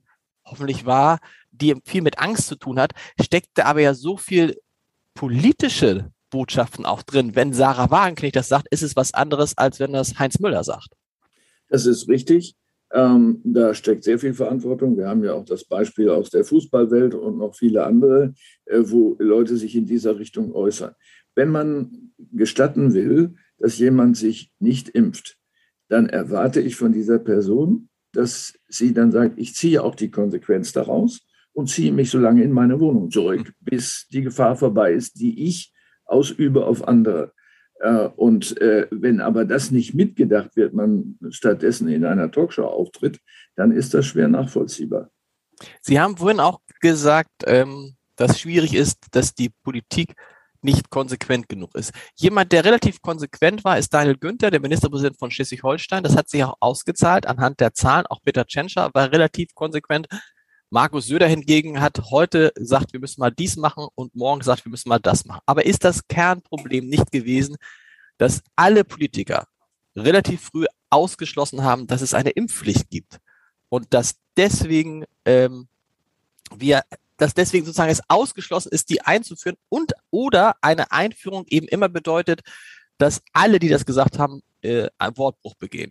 hoffentlich 0.44 0.86
war, 0.86 1.18
die 1.52 1.76
viel 1.84 2.02
mit 2.02 2.18
Angst 2.18 2.48
zu 2.48 2.56
tun 2.56 2.80
hat, 2.80 2.92
steckte 3.20 3.66
aber 3.66 3.80
ja 3.80 3.94
so 3.94 4.16
viel 4.16 4.56
politische 5.14 6.10
Botschaften 6.30 6.84
auch 6.84 7.02
drin. 7.02 7.36
Wenn 7.36 7.52
Sarah 7.52 7.90
Wagenknecht 7.90 8.36
das 8.36 8.48
sagt, 8.48 8.66
ist 8.70 8.82
es 8.82 8.96
was 8.96 9.14
anderes, 9.14 9.56
als 9.56 9.78
wenn 9.78 9.92
das 9.92 10.18
Heinz 10.18 10.40
Müller 10.40 10.64
sagt. 10.64 10.88
Das 11.68 11.86
ist 11.86 12.08
richtig. 12.08 12.56
Ähm, 12.92 13.40
da 13.44 13.74
steckt 13.74 14.04
sehr 14.04 14.18
viel 14.18 14.34
Verantwortung. 14.34 14.96
Wir 14.96 15.08
haben 15.08 15.24
ja 15.24 15.32
auch 15.32 15.44
das 15.44 15.64
Beispiel 15.64 16.10
aus 16.10 16.28
der 16.30 16.44
Fußballwelt 16.44 17.14
und 17.14 17.38
noch 17.38 17.54
viele 17.54 17.84
andere, 17.84 18.34
äh, 18.66 18.80
wo 18.84 19.16
Leute 19.18 19.56
sich 19.56 19.76
in 19.76 19.86
dieser 19.86 20.18
Richtung 20.18 20.54
äußern. 20.54 20.94
Wenn 21.34 21.48
man 21.48 22.12
gestatten 22.32 22.92
will, 22.92 23.34
dass 23.58 23.78
jemand 23.78 24.16
sich 24.16 24.52
nicht 24.58 24.90
impft, 24.90 25.38
dann 25.88 26.08
erwarte 26.08 26.60
ich 26.60 26.76
von 26.76 26.92
dieser 26.92 27.18
Person, 27.18 27.88
dass 28.12 28.54
sie 28.68 28.92
dann 28.92 29.12
sagt, 29.12 29.38
ich 29.38 29.54
ziehe 29.54 29.82
auch 29.82 29.94
die 29.94 30.10
Konsequenz 30.10 30.72
daraus 30.72 31.20
und 31.52 31.68
ziehe 31.68 31.92
mich 31.92 32.10
so 32.10 32.18
lange 32.18 32.42
in 32.42 32.52
meine 32.52 32.80
Wohnung 32.80 33.10
zurück, 33.10 33.52
bis 33.60 34.06
die 34.12 34.22
Gefahr 34.22 34.56
vorbei 34.56 34.92
ist, 34.92 35.20
die 35.20 35.46
ich 35.46 35.72
ausübe 36.04 36.66
auf 36.66 36.86
andere. 36.86 37.32
Äh, 37.80 38.08
und 38.16 38.60
äh, 38.60 38.86
wenn 38.90 39.20
aber 39.20 39.44
das 39.44 39.70
nicht 39.70 39.94
mitgedacht 39.94 40.56
wird, 40.56 40.72
man 40.72 41.18
stattdessen 41.30 41.88
in 41.88 42.04
einer 42.04 42.30
Talkshow 42.30 42.64
auftritt, 42.64 43.20
dann 43.56 43.72
ist 43.72 43.92
das 43.94 44.06
schwer 44.06 44.28
nachvollziehbar. 44.28 45.10
Sie 45.80 46.00
haben 46.00 46.16
vorhin 46.16 46.40
auch 46.40 46.60
gesagt, 46.80 47.30
ähm, 47.46 47.96
dass 48.16 48.40
schwierig 48.40 48.74
ist, 48.74 48.98
dass 49.12 49.34
die 49.34 49.50
Politik 49.62 50.14
nicht 50.62 50.90
konsequent 50.90 51.48
genug 51.48 51.74
ist. 51.74 51.92
Jemand, 52.14 52.52
der 52.52 52.64
relativ 52.64 53.02
konsequent 53.02 53.64
war, 53.64 53.78
ist 53.78 53.92
Daniel 53.92 54.16
Günther, 54.16 54.50
der 54.50 54.60
Ministerpräsident 54.60 55.18
von 55.18 55.30
Schleswig-Holstein. 55.30 56.04
Das 56.04 56.16
hat 56.16 56.28
sich 56.28 56.44
auch 56.44 56.54
ausgezahlt 56.60 57.26
anhand 57.26 57.58
der 57.60 57.74
Zahlen. 57.74 58.06
Auch 58.06 58.22
Peter 58.22 58.46
Tschentscher 58.46 58.90
war 58.94 59.10
relativ 59.10 59.54
konsequent. 59.54 60.06
Markus 60.72 61.06
Söder 61.06 61.26
hingegen 61.26 61.82
hat 61.82 62.00
heute 62.10 62.50
gesagt, 62.54 62.94
wir 62.94 63.00
müssen 63.00 63.20
mal 63.20 63.30
dies 63.30 63.58
machen 63.58 63.88
und 63.94 64.14
morgen 64.14 64.38
gesagt, 64.38 64.64
wir 64.64 64.70
müssen 64.70 64.88
mal 64.88 64.98
das 64.98 65.26
machen. 65.26 65.42
Aber 65.44 65.66
ist 65.66 65.84
das 65.84 66.08
Kernproblem 66.08 66.88
nicht 66.88 67.12
gewesen, 67.12 67.56
dass 68.16 68.42
alle 68.56 68.82
Politiker 68.82 69.46
relativ 69.94 70.40
früh 70.40 70.64
ausgeschlossen 70.88 71.62
haben, 71.62 71.86
dass 71.88 72.00
es 72.00 72.14
eine 72.14 72.30
Impfpflicht 72.30 72.88
gibt 72.88 73.20
und 73.68 73.92
dass 73.92 74.14
deswegen 74.34 75.04
ähm, 75.26 75.68
wir 76.56 76.80
dass 77.18 77.34
deswegen 77.34 77.66
sozusagen 77.66 77.92
es 77.92 78.00
ausgeschlossen 78.08 78.72
ist, 78.72 78.88
die 78.88 79.02
einzuführen 79.02 79.58
und 79.68 79.92
oder 80.10 80.56
eine 80.62 80.90
Einführung 80.90 81.44
eben 81.48 81.68
immer 81.68 81.90
bedeutet, 81.90 82.40
dass 82.96 83.20
alle, 83.34 83.58
die 83.58 83.68
das 83.68 83.84
gesagt 83.84 84.18
haben, 84.18 84.40
äh, 84.62 84.88
einen 84.96 85.18
Wortbruch 85.18 85.54
begehen. 85.54 85.90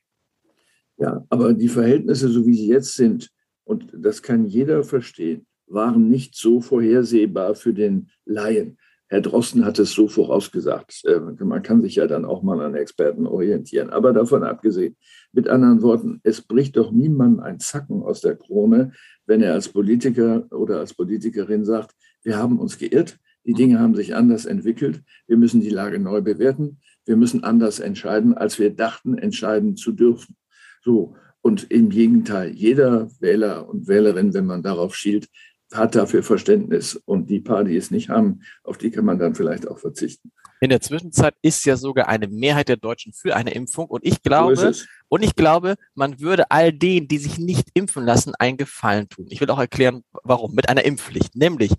Ja, 0.98 1.24
aber 1.30 1.54
die 1.54 1.70
Verhältnisse, 1.70 2.30
so 2.30 2.48
wie 2.48 2.56
sie 2.56 2.68
jetzt 2.68 2.96
sind, 2.96 3.32
und 3.64 3.92
das 3.94 4.22
kann 4.22 4.46
jeder 4.46 4.84
verstehen, 4.84 5.46
waren 5.68 6.10
nicht 6.10 6.36
so 6.36 6.62
vorhersehbar 6.62 7.56
für 7.56 7.74
den 7.74 8.10
Laien. 8.26 8.78
Herr 9.12 9.20
Drosten 9.20 9.66
hat 9.66 9.78
es 9.78 9.92
so 9.92 10.08
vorausgesagt. 10.08 11.04
Äh, 11.04 11.20
man 11.20 11.62
kann 11.64 11.82
sich 11.82 11.96
ja 11.96 12.08
dann 12.08 12.24
auch 12.24 12.44
mal 12.44 12.62
an 12.62 12.76
Experten 12.76 13.28
orientieren. 13.28 13.90
Aber 13.90 14.14
davon 14.14 14.44
abgesehen, 14.44 14.96
mit 15.34 15.50
anderen 15.50 15.82
Worten, 15.82 16.22
es 16.24 16.42
bricht 16.42 16.78
doch 16.78 16.94
niemand 16.94 17.42
ein 17.42 17.60
Zacken 17.60 18.04
aus 18.04 18.22
der 18.22 18.38
Krone, 18.38 18.94
wenn 19.26 19.42
er 19.42 19.54
als 19.54 19.68
Politiker 19.68 20.48
oder 20.52 20.80
als 20.80 20.94
Politikerin 20.94 21.66
sagt, 21.66 21.94
wir 22.24 22.38
haben 22.38 22.58
uns 22.58 22.78
geirrt, 22.78 23.20
die 23.44 23.54
Dinge 23.54 23.80
haben 23.80 23.96
sich 23.96 24.16
anders 24.16 24.46
entwickelt, 24.46 25.02
wir 25.28 25.36
müssen 25.36 25.60
die 25.60 25.70
Lage 25.70 26.00
neu 26.00 26.22
bewerten, 26.22 26.80
wir 27.06 27.18
müssen 27.18 27.44
anders 27.44 27.80
entscheiden, 27.80 28.34
als 28.34 28.60
wir 28.60 28.74
dachten, 28.74 29.18
entscheiden 29.18 29.76
zu 29.76 29.92
dürfen. 29.92 30.38
So. 30.84 31.16
Und 31.42 31.72
im 31.72 31.90
Gegenteil, 31.90 32.52
jeder 32.52 33.10
Wähler 33.20 33.68
und 33.68 33.88
Wählerin, 33.88 34.34
wenn 34.34 34.46
man 34.46 34.62
darauf 34.62 34.96
schielt, 34.96 35.28
hat 35.74 35.96
dafür 35.96 36.24
Verständnis. 36.24 36.96
Und 37.06 37.30
die 37.30 37.40
paar, 37.40 37.64
die 37.64 37.78
es 37.78 37.92
nicht 37.92 38.10
haben, 38.10 38.42
auf 38.64 38.78
die 38.78 38.92
kann 38.92 39.06
man 39.06 39.20
dann 39.20 39.36
vielleicht 39.36 39.68
auch 39.68 39.80
verzichten. 39.80 40.32
In 40.60 40.70
der 40.70 40.82
Zwischenzeit 40.82 41.34
ist 41.42 41.66
ja 41.66 41.76
sogar 41.76 42.08
eine 42.08 42.28
Mehrheit 42.28 42.70
der 42.70 42.78
Deutschen 42.78 43.14
für 43.14 43.36
eine 43.36 43.52
Impfung. 43.52 43.88
Und 43.88 44.06
ich 44.06 44.22
glaube, 44.22 44.56
so 44.56 44.86
und 45.08 45.24
ich 45.24 45.36
glaube, 45.36 45.76
man 45.96 46.20
würde 46.20 46.52
all 46.52 46.72
denen, 46.72 47.08
die 47.08 47.18
sich 47.18 47.40
nicht 47.40 47.70
impfen 47.74 48.06
lassen, 48.06 48.36
einen 48.36 48.58
Gefallen 48.58 49.10
tun. 49.10 49.26
Ich 49.30 49.42
will 49.42 49.50
auch 49.50 49.58
erklären, 49.58 50.04
warum. 50.24 50.54
Mit 50.54 50.70
einer 50.70 50.86
Impfpflicht. 50.86 51.36
Nämlich, 51.36 51.72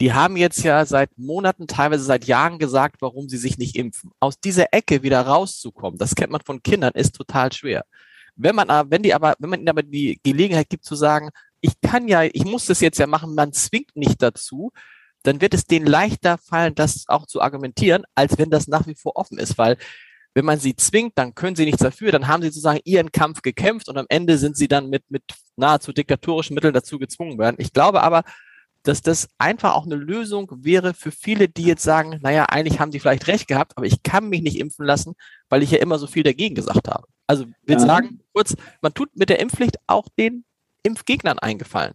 die 0.00 0.12
haben 0.12 0.36
jetzt 0.36 0.64
ja 0.64 0.84
seit 0.84 1.16
Monaten, 1.16 1.68
teilweise 1.68 2.02
seit 2.02 2.24
Jahren 2.24 2.58
gesagt, 2.58 2.96
warum 3.00 3.28
sie 3.28 3.36
sich 3.36 3.56
nicht 3.56 3.76
impfen. 3.76 4.10
Aus 4.18 4.40
dieser 4.40 4.72
Ecke 4.72 5.04
wieder 5.04 5.20
rauszukommen, 5.20 5.96
das 5.96 6.16
kennt 6.16 6.32
man 6.32 6.40
von 6.44 6.60
Kindern, 6.60 6.92
ist 6.94 7.14
total 7.14 7.52
schwer. 7.52 7.84
Wenn 8.42 8.54
man, 8.54 8.68
wenn 8.90 9.02
die 9.02 9.14
aber, 9.14 9.34
wenn 9.38 9.50
man 9.50 9.60
ihnen 9.60 9.68
aber 9.68 9.82
die 9.82 10.18
Gelegenheit 10.22 10.68
gibt 10.68 10.84
zu 10.84 10.94
sagen, 10.94 11.30
ich 11.60 11.80
kann 11.80 12.08
ja, 12.08 12.24
ich 12.24 12.44
muss 12.44 12.66
das 12.66 12.80
jetzt 12.80 12.98
ja 12.98 13.06
machen, 13.06 13.34
man 13.34 13.52
zwingt 13.52 13.94
nicht 13.94 14.20
dazu, 14.20 14.72
dann 15.22 15.40
wird 15.40 15.54
es 15.54 15.66
denen 15.66 15.86
leichter 15.86 16.38
fallen, 16.38 16.74
das 16.74 17.04
auch 17.06 17.26
zu 17.26 17.40
argumentieren, 17.40 18.02
als 18.14 18.38
wenn 18.38 18.50
das 18.50 18.66
nach 18.66 18.86
wie 18.86 18.96
vor 18.96 19.16
offen 19.16 19.38
ist, 19.38 19.56
weil 19.58 19.76
wenn 20.34 20.44
man 20.44 20.58
sie 20.58 20.74
zwingt, 20.74 21.12
dann 21.16 21.34
können 21.34 21.56
sie 21.56 21.64
nichts 21.64 21.82
dafür, 21.82 22.10
dann 22.10 22.26
haben 22.26 22.42
sie 22.42 22.48
sozusagen 22.48 22.80
ihren 22.84 23.12
Kampf 23.12 23.42
gekämpft 23.42 23.88
und 23.88 23.98
am 23.98 24.06
Ende 24.08 24.38
sind 24.38 24.56
sie 24.56 24.66
dann 24.66 24.88
mit, 24.88 25.04
mit 25.10 25.22
nahezu 25.56 25.92
diktatorischen 25.92 26.54
Mitteln 26.54 26.72
dazu 26.72 26.98
gezwungen 26.98 27.38
werden. 27.38 27.56
Ich 27.58 27.72
glaube 27.72 28.02
aber, 28.02 28.22
dass 28.82 29.02
das 29.02 29.28
einfach 29.38 29.74
auch 29.74 29.86
eine 29.86 29.94
Lösung 29.94 30.50
wäre 30.62 30.94
für 30.94 31.10
viele, 31.10 31.48
die 31.48 31.64
jetzt 31.64 31.82
sagen, 31.82 32.18
naja, 32.22 32.46
eigentlich 32.46 32.80
haben 32.80 32.90
die 32.90 33.00
vielleicht 33.00 33.28
recht 33.28 33.46
gehabt, 33.48 33.72
aber 33.76 33.86
ich 33.86 34.02
kann 34.02 34.28
mich 34.28 34.42
nicht 34.42 34.58
impfen 34.58 34.84
lassen, 34.84 35.14
weil 35.48 35.62
ich 35.62 35.70
ja 35.70 35.78
immer 35.78 35.98
so 35.98 36.06
viel 36.06 36.22
dagegen 36.22 36.54
gesagt 36.54 36.88
habe. 36.88 37.06
Also 37.26 37.46
wir 37.62 37.76
ja. 37.76 37.80
sagen 37.80 38.20
kurz, 38.32 38.56
man 38.80 38.92
tut 38.92 39.16
mit 39.16 39.28
der 39.28 39.40
Impfpflicht 39.40 39.76
auch 39.86 40.08
den 40.18 40.44
Impfgegnern 40.82 41.38
eingefallen. 41.38 41.94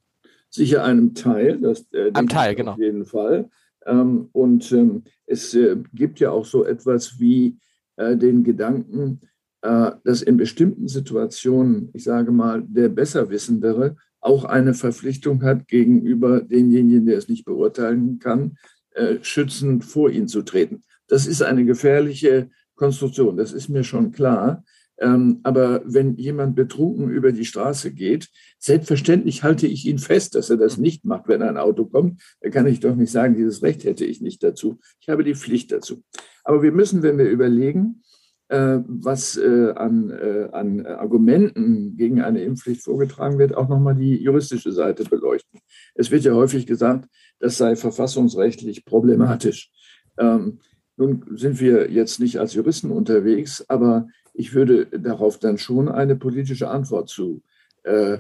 Sicher 0.50 0.84
einem 0.84 1.14
Teil, 1.14 1.60
das 1.60 1.86
äh, 1.92 2.12
einem 2.14 2.30
Teil, 2.30 2.56
genau. 2.56 2.72
Auf 2.72 2.80
jeden 2.80 3.06
Fall. 3.06 3.50
Ähm, 3.86 4.30
und 4.32 4.72
ähm, 4.72 5.04
es 5.26 5.54
äh, 5.54 5.76
gibt 5.94 6.20
ja 6.20 6.32
auch 6.32 6.46
so 6.46 6.66
etwas 6.66 7.20
wie 7.20 7.58
äh, 7.98 8.16
den 8.16 8.44
Gedanken, 8.44 9.22
äh, 9.62 9.92
dass 10.04 10.22
in 10.22 10.38
bestimmten 10.38 10.88
Situationen, 10.88 11.90
ich 11.94 12.04
sage 12.04 12.32
mal, 12.32 12.64
der 12.66 12.90
Besserwissendere 12.90 13.98
auch 14.28 14.44
eine 14.44 14.74
Verpflichtung 14.74 15.42
hat, 15.44 15.68
gegenüber 15.68 16.42
demjenigen, 16.42 17.06
der 17.06 17.18
es 17.18 17.30
nicht 17.30 17.46
beurteilen 17.46 18.20
kann, 18.20 18.58
äh, 18.92 19.16
schützend 19.22 19.86
vor 19.86 20.10
ihn 20.10 20.28
zu 20.28 20.42
treten. 20.42 20.82
Das 21.08 21.26
ist 21.26 21.42
eine 21.42 21.66
gefährliche 21.66 22.50
Konstruktion, 22.76 23.38
das 23.38 23.54
ist 23.54 23.70
mir 23.70 23.84
schon 23.84 24.12
klar. 24.12 24.64
Ähm, 25.00 25.40
aber 25.44 25.82
wenn 25.86 26.16
jemand 26.16 26.56
betrunken 26.56 27.10
über 27.10 27.32
die 27.32 27.46
Straße 27.46 27.94
geht, 27.94 28.30
selbstverständlich 28.58 29.44
halte 29.44 29.68
ich 29.68 29.86
ihn 29.86 30.00
fest, 30.00 30.36
dass 30.36 30.50
er 30.50 30.58
das 30.58 30.78
nicht 30.78 31.06
macht, 31.06 31.28
wenn 31.28 31.44
ein 31.44 31.58
Auto 31.58 31.86
kommt. 31.86 32.22
Da 32.42 32.50
kann 32.50 32.66
ich 32.68 32.80
doch 32.80 32.96
nicht 32.96 33.12
sagen, 33.12 33.36
dieses 33.36 33.62
Recht 33.62 33.84
hätte 33.84 34.06
ich 34.06 34.22
nicht 34.22 34.44
dazu. 34.44 34.80
Ich 35.00 35.08
habe 35.08 35.24
die 35.24 35.36
Pflicht 35.36 35.72
dazu. 35.72 36.04
Aber 36.44 36.64
wir 36.64 36.72
müssen, 36.72 37.04
wenn 37.04 37.18
wir 37.18 37.30
überlegen, 37.30 38.02
was 38.50 39.36
äh, 39.38 39.74
an, 39.76 40.10
äh, 40.10 40.48
an 40.52 40.86
Argumenten 40.86 41.98
gegen 41.98 42.22
eine 42.22 42.42
Impfpflicht 42.42 42.84
vorgetragen 42.84 43.38
wird, 43.40 43.56
auch 43.56 43.68
nochmal 43.68 43.96
die 43.96 44.16
juristische 44.16 44.72
Seite 44.72 45.04
beleuchten. 45.04 45.60
Es 45.96 46.12
wird 46.12 46.24
ja 46.24 46.34
häufig 46.34 46.66
gesagt, 46.66 47.10
das 47.40 47.58
sei 47.58 47.76
verfassungsrechtlich 47.76 48.86
problematisch. 48.86 49.70
Ähm, 50.18 50.60
nun 50.96 51.26
sind 51.36 51.60
wir 51.60 51.92
jetzt 51.92 52.20
nicht 52.20 52.40
als 52.40 52.54
Juristen 52.54 52.90
unterwegs, 52.90 53.66
aber 53.68 54.08
ich 54.34 54.54
würde 54.54 54.86
darauf 54.86 55.38
dann 55.40 55.58
schon 55.58 55.90
eine 55.90 56.16
politische 56.16 56.70
Antwort 56.70 57.10
zu 57.10 57.44
äh, 57.84 58.20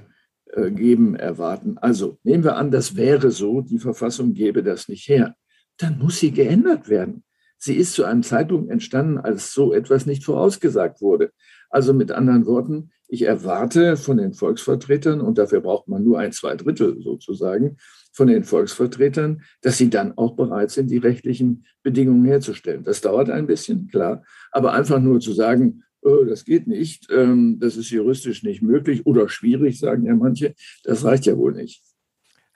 geben 0.71 1.15
erwarten. 1.15 1.77
Also 1.77 2.19
nehmen 2.23 2.43
wir 2.43 2.55
an, 2.55 2.71
das 2.71 2.95
wäre 2.95 3.31
so, 3.31 3.61
die 3.61 3.79
Verfassung 3.79 4.33
gäbe 4.33 4.63
das 4.63 4.87
nicht 4.87 5.07
her. 5.07 5.35
Dann 5.77 5.99
muss 5.99 6.19
sie 6.19 6.31
geändert 6.31 6.89
werden. 6.89 7.23
Sie 7.57 7.75
ist 7.75 7.93
zu 7.93 8.03
einem 8.05 8.23
Zeitpunkt 8.23 8.69
entstanden, 8.69 9.17
als 9.17 9.53
so 9.53 9.73
etwas 9.73 10.05
nicht 10.05 10.23
vorausgesagt 10.23 11.01
wurde. 11.01 11.31
Also 11.69 11.93
mit 11.93 12.11
anderen 12.11 12.45
Worten, 12.45 12.91
ich 13.07 13.23
erwarte 13.23 13.97
von 13.97 14.17
den 14.17 14.33
Volksvertretern, 14.33 15.21
und 15.21 15.37
dafür 15.37 15.61
braucht 15.61 15.87
man 15.87 16.03
nur 16.03 16.19
ein 16.19 16.31
Zweidrittel 16.31 17.01
sozusagen, 17.01 17.77
von 18.13 18.27
den 18.27 18.43
Volksvertretern, 18.43 19.43
dass 19.61 19.77
sie 19.77 19.89
dann 19.89 20.17
auch 20.17 20.35
bereit 20.35 20.71
sind, 20.71 20.89
die 20.89 20.97
rechtlichen 20.97 21.65
Bedingungen 21.83 22.25
herzustellen. 22.25 22.83
Das 22.83 23.01
dauert 23.01 23.29
ein 23.29 23.47
bisschen, 23.47 23.87
klar. 23.87 24.23
Aber 24.51 24.73
einfach 24.73 24.99
nur 24.99 25.19
zu 25.19 25.33
sagen, 25.33 25.83
oh, 26.01 26.23
das 26.23 26.43
geht 26.43 26.67
nicht, 26.67 27.07
ähm, 27.11 27.59
das 27.59 27.77
ist 27.77 27.89
juristisch 27.89 28.43
nicht 28.43 28.61
möglich 28.61 29.05
oder 29.05 29.29
schwierig, 29.29 29.79
sagen 29.79 30.05
ja 30.05 30.15
manche, 30.15 30.55
das 30.83 31.03
reicht 31.03 31.25
ja 31.25 31.37
wohl 31.37 31.53
nicht. 31.53 31.83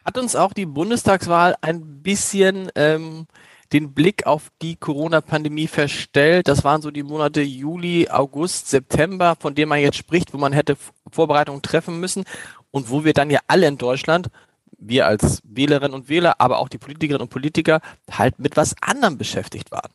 Hat 0.03 0.17
uns 0.17 0.35
auch 0.35 0.53
die 0.53 0.65
Bundestagswahl 0.65 1.55
ein 1.61 2.01
bisschen 2.01 2.69
ähm, 2.75 3.27
den 3.73 3.93
Blick 3.93 4.25
auf 4.25 4.51
die 4.61 4.75
Corona-Pandemie 4.75 5.67
verstellt. 5.67 6.47
Das 6.47 6.63
waren 6.63 6.81
so 6.81 6.91
die 6.91 7.03
Monate 7.03 7.41
Juli, 7.41 8.09
August, 8.09 8.69
September, 8.69 9.35
von 9.39 9.55
denen 9.55 9.69
man 9.69 9.79
jetzt 9.79 9.97
spricht, 9.97 10.33
wo 10.33 10.37
man 10.37 10.53
hätte 10.53 10.77
Vorbereitungen 11.11 11.61
treffen 11.61 11.99
müssen 11.99 12.25
und 12.71 12.89
wo 12.89 13.03
wir 13.03 13.13
dann 13.13 13.29
ja 13.29 13.39
alle 13.47 13.67
in 13.67 13.77
Deutschland, 13.77 14.29
wir 14.77 15.05
als 15.05 15.41
Wählerinnen 15.45 15.93
und 15.93 16.09
Wähler, 16.09 16.35
aber 16.39 16.59
auch 16.59 16.69
die 16.69 16.79
Politikerinnen 16.79 17.21
und 17.21 17.29
Politiker, 17.29 17.81
halt 18.09 18.39
mit 18.39 18.57
was 18.57 18.75
anderem 18.81 19.17
beschäftigt 19.17 19.71
waren. 19.71 19.91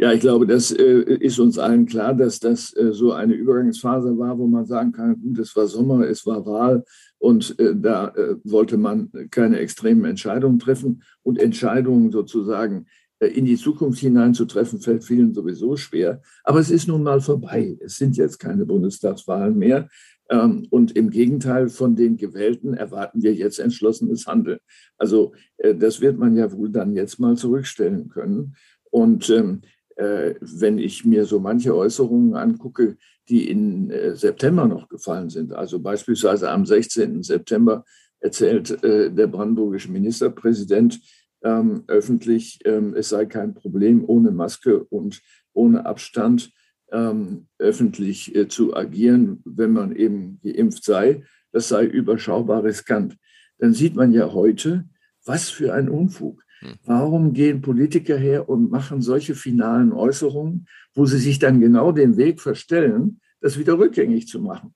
Ja, 0.00 0.12
ich 0.12 0.20
glaube, 0.20 0.46
das 0.46 0.70
äh, 0.70 1.16
ist 1.18 1.40
uns 1.40 1.58
allen 1.58 1.84
klar, 1.86 2.14
dass 2.14 2.38
das 2.38 2.72
äh, 2.76 2.92
so 2.92 3.12
eine 3.12 3.34
Übergangsphase 3.34 4.16
war, 4.16 4.38
wo 4.38 4.46
man 4.46 4.64
sagen 4.64 4.92
kann, 4.92 5.20
gut, 5.20 5.40
es 5.40 5.56
war 5.56 5.66
Sommer, 5.66 6.08
es 6.08 6.24
war 6.24 6.46
Wahl 6.46 6.84
und 7.18 7.58
äh, 7.58 7.74
da 7.74 8.08
äh, 8.14 8.36
wollte 8.44 8.76
man 8.76 9.10
keine 9.32 9.58
extremen 9.58 10.04
Entscheidungen 10.04 10.60
treffen 10.60 11.02
und 11.24 11.40
Entscheidungen 11.40 12.12
sozusagen 12.12 12.86
äh, 13.18 13.26
in 13.26 13.44
die 13.44 13.56
Zukunft 13.56 13.98
hinein 13.98 14.34
zu 14.34 14.44
treffen, 14.44 14.80
fällt 14.80 15.02
vielen 15.02 15.34
sowieso 15.34 15.76
schwer. 15.76 16.22
Aber 16.44 16.60
es 16.60 16.70
ist 16.70 16.86
nun 16.86 17.02
mal 17.02 17.20
vorbei. 17.20 17.76
Es 17.80 17.96
sind 17.96 18.16
jetzt 18.16 18.38
keine 18.38 18.66
Bundestagswahlen 18.66 19.58
mehr. 19.58 19.88
Ähm, 20.30 20.68
und 20.70 20.92
im 20.92 21.10
Gegenteil 21.10 21.68
von 21.68 21.96
den 21.96 22.16
Gewählten 22.16 22.74
erwarten 22.74 23.20
wir 23.22 23.34
jetzt 23.34 23.58
entschlossenes 23.58 24.28
Handeln. 24.28 24.60
Also 24.96 25.32
äh, 25.56 25.74
das 25.74 26.00
wird 26.00 26.18
man 26.18 26.36
ja 26.36 26.52
wohl 26.52 26.70
dann 26.70 26.94
jetzt 26.94 27.18
mal 27.18 27.36
zurückstellen 27.36 28.08
können. 28.08 28.54
Und 28.90 29.28
ähm, 29.30 29.62
äh, 29.62 29.77
wenn 29.98 30.78
ich 30.78 31.04
mir 31.04 31.24
so 31.24 31.40
manche 31.40 31.74
Äußerungen 31.74 32.36
angucke, 32.36 32.96
die 33.28 33.50
in 33.50 33.90
äh, 33.90 34.14
September 34.14 34.66
noch 34.66 34.88
gefallen 34.88 35.28
sind, 35.28 35.52
also 35.52 35.80
beispielsweise 35.80 36.50
am 36.50 36.64
16. 36.64 37.22
September 37.22 37.84
erzählt 38.20 38.82
äh, 38.82 39.10
der 39.10 39.26
brandenburgische 39.26 39.90
Ministerpräsident 39.90 41.00
ähm, 41.42 41.84
öffentlich, 41.86 42.60
ähm, 42.64 42.94
es 42.94 43.10
sei 43.10 43.26
kein 43.26 43.54
Problem, 43.54 44.04
ohne 44.06 44.30
Maske 44.30 44.82
und 44.84 45.20
ohne 45.52 45.86
Abstand 45.86 46.50
ähm, 46.90 47.46
öffentlich 47.58 48.34
äh, 48.34 48.48
zu 48.48 48.74
agieren, 48.74 49.42
wenn 49.44 49.72
man 49.72 49.94
eben 49.94 50.40
geimpft 50.42 50.84
sei. 50.84 51.22
Das 51.52 51.68
sei 51.68 51.84
überschaubar 51.84 52.64
riskant. 52.64 53.16
Dann 53.58 53.72
sieht 53.72 53.94
man 53.94 54.12
ja 54.12 54.32
heute, 54.32 54.84
was 55.24 55.48
für 55.48 55.74
ein 55.74 55.88
Unfug. 55.88 56.42
Hm. 56.60 56.74
Warum 56.84 57.32
gehen 57.32 57.60
Politiker 57.60 58.16
her 58.16 58.48
und 58.48 58.70
machen 58.70 59.00
solche 59.00 59.34
finalen 59.34 59.92
Äußerungen, 59.92 60.66
wo 60.94 61.06
sie 61.06 61.18
sich 61.18 61.38
dann 61.38 61.60
genau 61.60 61.92
den 61.92 62.16
Weg 62.16 62.40
verstellen, 62.40 63.20
das 63.40 63.58
wieder 63.58 63.78
rückgängig 63.78 64.26
zu 64.26 64.40
machen? 64.40 64.74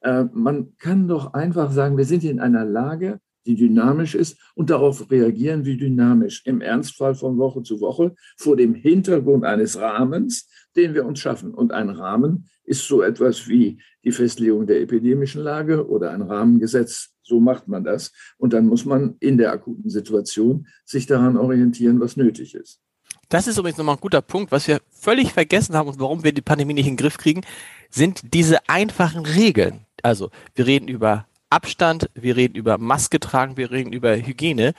Äh, 0.00 0.24
man 0.32 0.76
kann 0.78 1.08
doch 1.08 1.32
einfach 1.32 1.72
sagen, 1.72 1.96
wir 1.96 2.04
sind 2.04 2.24
in 2.24 2.40
einer 2.40 2.64
Lage, 2.64 3.20
die 3.46 3.54
dynamisch 3.54 4.14
ist 4.14 4.38
und 4.54 4.70
darauf 4.70 5.10
reagieren 5.10 5.64
wir 5.64 5.76
dynamisch, 5.76 6.42
im 6.44 6.60
Ernstfall 6.60 7.14
von 7.14 7.36
Woche 7.38 7.62
zu 7.62 7.80
Woche, 7.80 8.14
vor 8.36 8.56
dem 8.56 8.74
Hintergrund 8.74 9.44
eines 9.44 9.78
Rahmens, 9.78 10.48
den 10.76 10.94
wir 10.94 11.04
uns 11.04 11.20
schaffen. 11.20 11.54
Und 11.54 11.72
ein 11.72 11.90
Rahmen 11.90 12.48
ist 12.64 12.86
so 12.86 13.02
etwas 13.02 13.48
wie 13.48 13.80
die 14.04 14.12
Festlegung 14.12 14.66
der 14.66 14.80
epidemischen 14.80 15.42
Lage 15.42 15.88
oder 15.88 16.10
ein 16.10 16.22
Rahmengesetz. 16.22 17.10
So 17.22 17.40
macht 17.40 17.68
man 17.68 17.84
das. 17.84 18.12
Und 18.38 18.52
dann 18.52 18.66
muss 18.66 18.84
man 18.84 19.16
in 19.20 19.38
der 19.38 19.52
akuten 19.52 19.90
Situation 19.90 20.66
sich 20.84 21.06
daran 21.06 21.36
orientieren, 21.36 22.00
was 22.00 22.16
nötig 22.16 22.54
ist. 22.54 22.80
Das 23.28 23.46
ist 23.46 23.58
übrigens 23.58 23.78
nochmal 23.78 23.96
ein 23.96 24.00
guter 24.00 24.20
Punkt. 24.22 24.52
Was 24.52 24.68
wir 24.68 24.80
völlig 24.90 25.32
vergessen 25.32 25.74
haben 25.74 25.88
und 25.88 25.98
warum 25.98 26.24
wir 26.24 26.32
die 26.32 26.42
Pandemie 26.42 26.74
nicht 26.74 26.86
in 26.86 26.92
den 26.92 26.98
Griff 26.98 27.16
kriegen, 27.16 27.42
sind 27.90 28.34
diese 28.34 28.68
einfachen 28.68 29.24
Regeln. 29.24 29.86
Also 30.02 30.30
wir 30.54 30.66
reden 30.66 30.88
über 30.88 31.26
Abstand, 31.54 32.10
wir 32.14 32.36
reden 32.36 32.56
über 32.56 32.78
Maske 32.78 33.20
tragen, 33.20 33.56
wir 33.56 33.70
reden 33.70 33.92
über 33.92 34.16
Hygiene. 34.16 34.74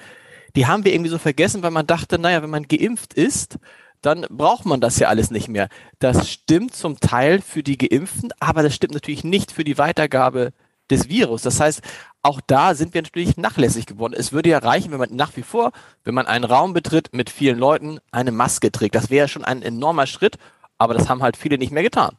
Die 0.56 0.68
haben 0.68 0.84
wir 0.86 0.94
irgendwie 0.94 1.10
so 1.10 1.18
vergessen, 1.18 1.64
weil 1.64 1.72
man 1.72 1.88
dachte, 1.88 2.20
naja, 2.20 2.44
wenn 2.44 2.50
man 2.50 2.68
geimpft 2.68 3.14
ist, 3.14 3.58
dann 4.02 4.26
braucht 4.30 4.66
man 4.66 4.82
das 4.82 5.00
ja 5.00 5.08
alles 5.08 5.32
nicht 5.32 5.48
mehr. 5.48 5.70
Das 6.00 6.30
stimmt 6.30 6.76
zum 6.76 7.00
Teil 7.00 7.42
für 7.42 7.64
die 7.64 7.78
Geimpften, 7.78 8.32
aber 8.40 8.62
das 8.62 8.76
stimmt 8.76 8.94
natürlich 8.94 9.24
nicht 9.24 9.52
für 9.52 9.64
die 9.64 9.78
Weitergabe 9.78 10.52
des 10.90 11.10
Virus. 11.10 11.42
Das 11.42 11.60
heißt, 11.60 11.82
auch 12.22 12.42
da 12.46 12.76
sind 12.76 12.94
wir 12.94 13.02
natürlich 13.02 13.38
nachlässig 13.38 13.86
geworden. 13.86 14.14
Es 14.16 14.32
würde 14.32 14.50
ja 14.50 14.60
reichen, 14.60 14.92
wenn 14.92 15.00
man 15.00 15.16
nach 15.16 15.36
wie 15.36 15.44
vor, 15.44 15.72
wenn 16.04 16.14
man 16.14 16.28
einen 16.28 16.44
Raum 16.44 16.74
betritt 16.74 17.14
mit 17.14 17.30
vielen 17.30 17.58
Leuten, 17.58 18.00
eine 18.12 18.32
Maske 18.32 18.72
trägt. 18.72 18.96
Das 18.96 19.10
wäre 19.10 19.28
schon 19.28 19.46
ein 19.46 19.62
enormer 19.62 20.08
Schritt, 20.08 20.38
aber 20.78 20.94
das 20.94 21.10
haben 21.10 21.24
halt 21.24 21.38
viele 21.38 21.58
nicht 21.58 21.72
mehr 21.72 21.84
getan. 21.84 22.18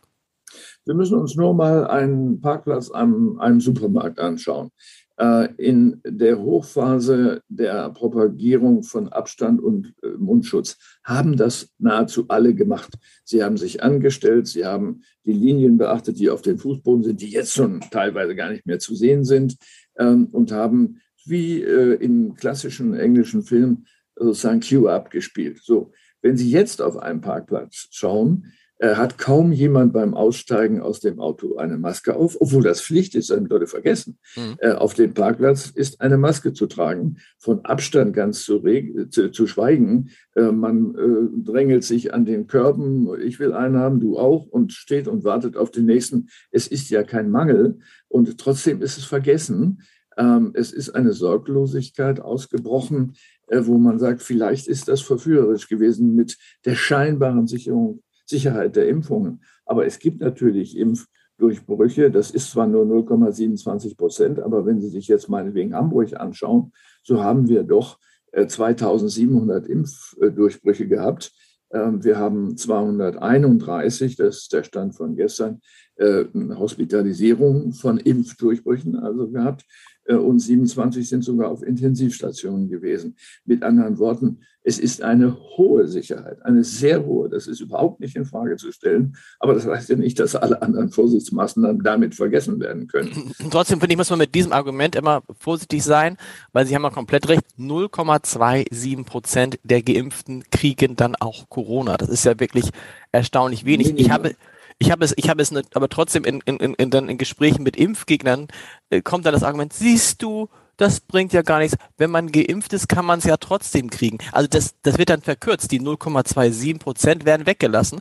Wir 0.84 0.94
müssen 0.94 1.18
uns 1.18 1.36
nur 1.36 1.54
mal 1.54 1.86
einen 1.86 2.40
Parkplatz 2.40 2.90
am 2.90 3.38
einem 3.38 3.60
Supermarkt 3.60 4.18
anschauen. 4.18 4.70
Äh, 5.18 5.48
in 5.56 6.02
der 6.04 6.38
Hochphase 6.38 7.40
der 7.48 7.88
Propagierung 7.90 8.82
von 8.82 9.08
Abstand 9.08 9.62
und 9.62 9.94
äh, 10.02 10.08
Mundschutz 10.18 10.76
haben 11.04 11.38
das 11.38 11.70
nahezu 11.78 12.26
alle 12.28 12.54
gemacht. 12.54 12.92
Sie 13.24 13.42
haben 13.42 13.56
sich 13.56 13.82
angestellt, 13.82 14.46
sie 14.46 14.66
haben 14.66 15.00
die 15.24 15.32
Linien 15.32 15.78
beachtet, 15.78 16.18
die 16.18 16.28
auf 16.28 16.42
dem 16.42 16.58
Fußboden 16.58 17.02
sind, 17.02 17.22
die 17.22 17.30
jetzt 17.30 17.54
schon 17.54 17.80
teilweise 17.90 18.36
gar 18.36 18.50
nicht 18.50 18.66
mehr 18.66 18.78
zu 18.78 18.94
sehen 18.94 19.24
sind, 19.24 19.56
ähm, 19.98 20.26
und 20.32 20.52
haben 20.52 21.00
wie 21.24 21.62
äh, 21.62 21.94
in 21.94 22.34
klassischen 22.34 22.92
englischen 22.92 23.42
Filmen 23.42 23.86
sozusagen 24.16 24.60
Queue 24.60 24.92
abgespielt. 24.92 25.60
So, 25.62 25.92
wenn 26.20 26.36
Sie 26.36 26.50
jetzt 26.50 26.82
auf 26.82 26.98
einen 26.98 27.22
Parkplatz 27.22 27.88
schauen, 27.90 28.52
hat 28.80 29.16
kaum 29.16 29.52
jemand 29.52 29.92
beim 29.92 30.14
Aussteigen 30.14 30.80
aus 30.80 31.00
dem 31.00 31.18
Auto 31.18 31.56
eine 31.56 31.78
Maske 31.78 32.14
auf, 32.14 32.36
obwohl 32.40 32.62
das 32.62 32.82
Pflicht 32.82 33.14
ist, 33.14 33.30
das 33.30 33.36
haben 33.36 33.46
Leute 33.46 33.66
vergessen. 33.66 34.18
Mhm. 34.36 34.56
Äh, 34.58 34.72
auf 34.72 34.94
dem 34.94 35.14
Parkplatz 35.14 35.70
ist 35.74 36.00
eine 36.00 36.18
Maske 36.18 36.52
zu 36.52 36.66
tragen, 36.66 37.16
von 37.38 37.64
Abstand 37.64 38.14
ganz 38.14 38.44
zu, 38.44 38.62
zu, 39.10 39.30
zu 39.30 39.46
schweigen. 39.46 40.10
Äh, 40.34 40.52
man 40.52 40.94
äh, 40.94 41.42
drängelt 41.42 41.84
sich 41.84 42.12
an 42.12 42.26
den 42.26 42.46
Körben, 42.46 43.08
ich 43.20 43.38
will 43.38 43.52
einen 43.52 43.78
haben, 43.78 44.00
du 44.00 44.18
auch, 44.18 44.46
und 44.46 44.72
steht 44.72 45.08
und 45.08 45.24
wartet 45.24 45.56
auf 45.56 45.70
den 45.70 45.86
nächsten. 45.86 46.28
Es 46.50 46.66
ist 46.66 46.90
ja 46.90 47.02
kein 47.02 47.30
Mangel 47.30 47.78
und 48.08 48.38
trotzdem 48.38 48.82
ist 48.82 48.98
es 48.98 49.04
vergessen. 49.04 49.82
Ähm, 50.18 50.52
es 50.54 50.72
ist 50.72 50.90
eine 50.90 51.12
Sorglosigkeit 51.12 52.20
ausgebrochen, 52.20 53.14
äh, 53.48 53.60
wo 53.64 53.78
man 53.78 53.98
sagt, 53.98 54.22
vielleicht 54.22 54.66
ist 54.66 54.88
das 54.88 55.00
verführerisch 55.00 55.68
gewesen 55.68 56.14
mit 56.14 56.36
der 56.64 56.74
scheinbaren 56.74 57.46
Sicherung 57.46 58.02
Sicherheit 58.26 58.76
der 58.76 58.88
Impfungen. 58.88 59.42
Aber 59.64 59.86
es 59.86 59.98
gibt 59.98 60.20
natürlich 60.20 60.76
Impfdurchbrüche. 60.76 62.10
Das 62.10 62.30
ist 62.30 62.50
zwar 62.50 62.66
nur 62.66 62.84
0,27 62.84 63.96
Prozent, 63.96 64.40
aber 64.40 64.66
wenn 64.66 64.80
Sie 64.80 64.88
sich 64.88 65.08
jetzt 65.08 65.28
meinetwegen 65.28 65.74
Hamburg 65.74 66.18
anschauen, 66.18 66.72
so 67.02 67.22
haben 67.22 67.48
wir 67.48 67.62
doch 67.62 67.98
2700 68.46 69.68
äh, 69.68 69.72
Impfdurchbrüche 69.72 70.86
gehabt. 70.86 71.32
Ähm, 71.72 72.04
wir 72.04 72.18
haben 72.18 72.56
231, 72.56 74.16
das 74.16 74.38
ist 74.38 74.52
der 74.52 74.64
Stand 74.64 74.94
von 74.94 75.16
gestern, 75.16 75.60
äh, 75.96 76.24
Hospitalisierung 76.54 77.72
von 77.72 77.98
Impfdurchbrüchen 77.98 78.96
also 78.96 79.30
gehabt. 79.30 79.64
Äh, 80.06 80.14
und 80.14 80.38
27 80.38 81.08
sind 81.08 81.22
sogar 81.22 81.50
auf 81.50 81.62
Intensivstationen 81.62 82.68
gewesen. 82.68 83.16
Mit 83.44 83.62
anderen 83.62 83.98
Worten, 83.98 84.40
es 84.62 84.80
ist 84.80 85.00
eine 85.02 85.36
hohe 85.56 85.86
Sicherheit, 85.86 86.44
eine 86.44 86.64
sehr 86.64 87.04
hohe. 87.06 87.28
Das 87.28 87.46
ist 87.46 87.60
überhaupt 87.60 88.00
nicht 88.00 88.16
in 88.16 88.24
Frage 88.24 88.56
zu 88.56 88.72
stellen. 88.72 89.16
Aber 89.38 89.54
das 89.54 89.64
heißt 89.64 89.90
ja 89.90 89.96
nicht, 89.96 90.18
dass 90.18 90.34
alle 90.34 90.60
anderen 90.60 90.90
Vorsichtsmaßnahmen 90.90 91.82
damit 91.84 92.16
vergessen 92.16 92.58
werden 92.58 92.88
können. 92.88 93.32
Trotzdem 93.50 93.78
finde 93.78 93.92
ich, 93.92 93.98
muss 93.98 94.10
man 94.10 94.18
mit 94.18 94.34
diesem 94.34 94.52
Argument 94.52 94.96
immer 94.96 95.22
vorsichtig 95.38 95.84
sein, 95.84 96.16
weil 96.52 96.66
Sie 96.66 96.74
haben 96.74 96.82
ja 96.82 96.90
komplett 96.90 97.28
recht. 97.28 97.42
0,27 97.58 99.04
Prozent 99.04 99.58
der 99.62 99.82
Geimpften 99.82 100.42
kriegen 100.50 100.96
dann 100.96 101.14
auch 101.14 101.48
Corona. 101.48 101.96
Das 101.96 102.08
ist 102.08 102.24
ja 102.24 102.38
wirklich 102.40 102.70
erstaunlich 103.12 103.64
wenig. 103.64 103.96
Ich 103.96 104.10
habe, 104.10 104.34
ich 104.78 104.90
habe 104.90 105.04
es, 105.04 105.14
ich 105.16 105.28
habe 105.28 105.42
es 105.42 105.52
aber 105.74 105.88
trotzdem 105.88 106.24
in, 106.24 106.40
in, 106.44 106.58
in, 106.58 106.74
in, 106.74 106.90
dann 106.90 107.08
in 107.08 107.18
Gesprächen 107.18 107.62
mit 107.62 107.76
Impfgegnern 107.76 108.48
äh, 108.90 109.00
kommt 109.02 109.24
dann 109.26 109.32
das 109.32 109.42
Argument, 109.42 109.72
siehst 109.72 110.22
du, 110.22 110.48
das 110.76 111.00
bringt 111.00 111.32
ja 111.32 111.42
gar 111.42 111.58
nichts. 111.58 111.76
Wenn 111.96 112.10
man 112.10 112.30
geimpft 112.30 112.72
ist, 112.72 112.88
kann 112.88 113.06
man 113.06 113.18
es 113.18 113.24
ja 113.24 113.36
trotzdem 113.38 113.88
kriegen. 113.88 114.18
Also 114.32 114.48
das, 114.48 114.74
das 114.82 114.98
wird 114.98 115.08
dann 115.08 115.22
verkürzt. 115.22 115.70
Die 115.72 115.80
0,27 115.80 116.78
Prozent 116.78 117.24
werden 117.24 117.46
weggelassen. 117.46 118.00